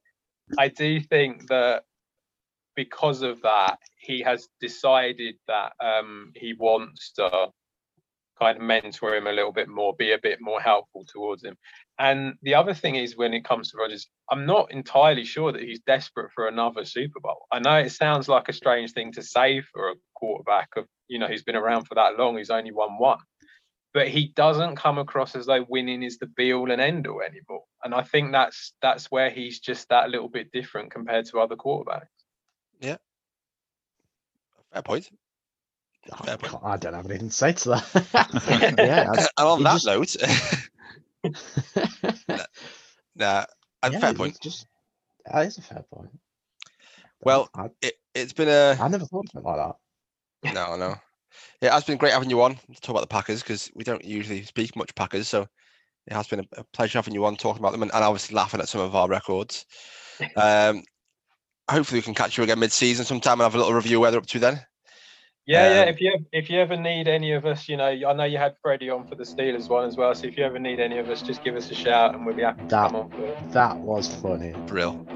[0.58, 1.82] I do think that
[2.76, 7.48] because of that, he has decided that um he wants to
[8.38, 11.56] kind of mentor him a little bit more, be a bit more helpful towards him.
[11.98, 15.62] And the other thing is, when it comes to Rodgers, I'm not entirely sure that
[15.62, 17.46] he's desperate for another Super Bowl.
[17.50, 21.18] I know it sounds like a strange thing to say for a quarterback of, you
[21.18, 23.18] know, who's been around for that long, who's only won one.
[23.94, 27.22] But he doesn't come across as though winning is the be all and end all
[27.22, 27.64] anymore.
[27.82, 31.56] And I think that's that's where he's just that little bit different compared to other
[31.56, 32.06] quarterbacks.
[32.80, 32.98] Yeah.
[34.72, 35.10] Fair point.
[36.12, 38.74] I, Fair I don't have anything to say to that.
[38.78, 40.16] yeah, And on that just- note,
[43.16, 43.44] nah,
[43.82, 44.38] and yeah, fair point.
[44.40, 44.66] Just
[45.26, 46.10] that is a fair point.
[47.22, 50.54] Well, I, It, it's been a I never thought of it like that.
[50.54, 50.94] no, no.
[51.60, 53.84] Yeah, It has been great having you on to talk about the Packers because we
[53.84, 55.46] don't usually speak much Packers, so
[56.06, 58.34] it has been a, a pleasure having you on talking about them and, and obviously
[58.34, 59.66] laughing at some of our records.
[60.36, 60.82] Um,
[61.70, 64.20] hopefully we can catch you again mid-season sometime and have a little review where they're
[64.20, 64.60] up to then.
[65.48, 65.82] Yeah, yeah.
[65.84, 68.36] Um, If you if you ever need any of us, you know, I know you
[68.36, 70.14] had Freddie on for the Steelers one as well.
[70.14, 72.36] So if you ever need any of us, just give us a shout and we'll
[72.36, 73.52] be happy to That- come on for it.
[73.52, 74.52] That was funny.
[74.66, 75.06] Brill.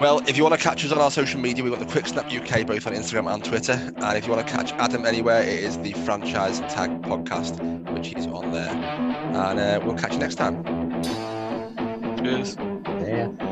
[0.00, 2.06] Well, if you want to catch us on our social media, we've got the Quick
[2.06, 3.74] Snap UK both on Instagram and Twitter.
[3.74, 7.60] And if you want to catch Adam anywhere, it is the Franchise Tag Podcast,
[7.92, 8.70] which is on there.
[8.70, 10.64] And uh, we'll catch you next time.
[12.16, 12.56] Cheers.
[13.06, 13.51] Yeah.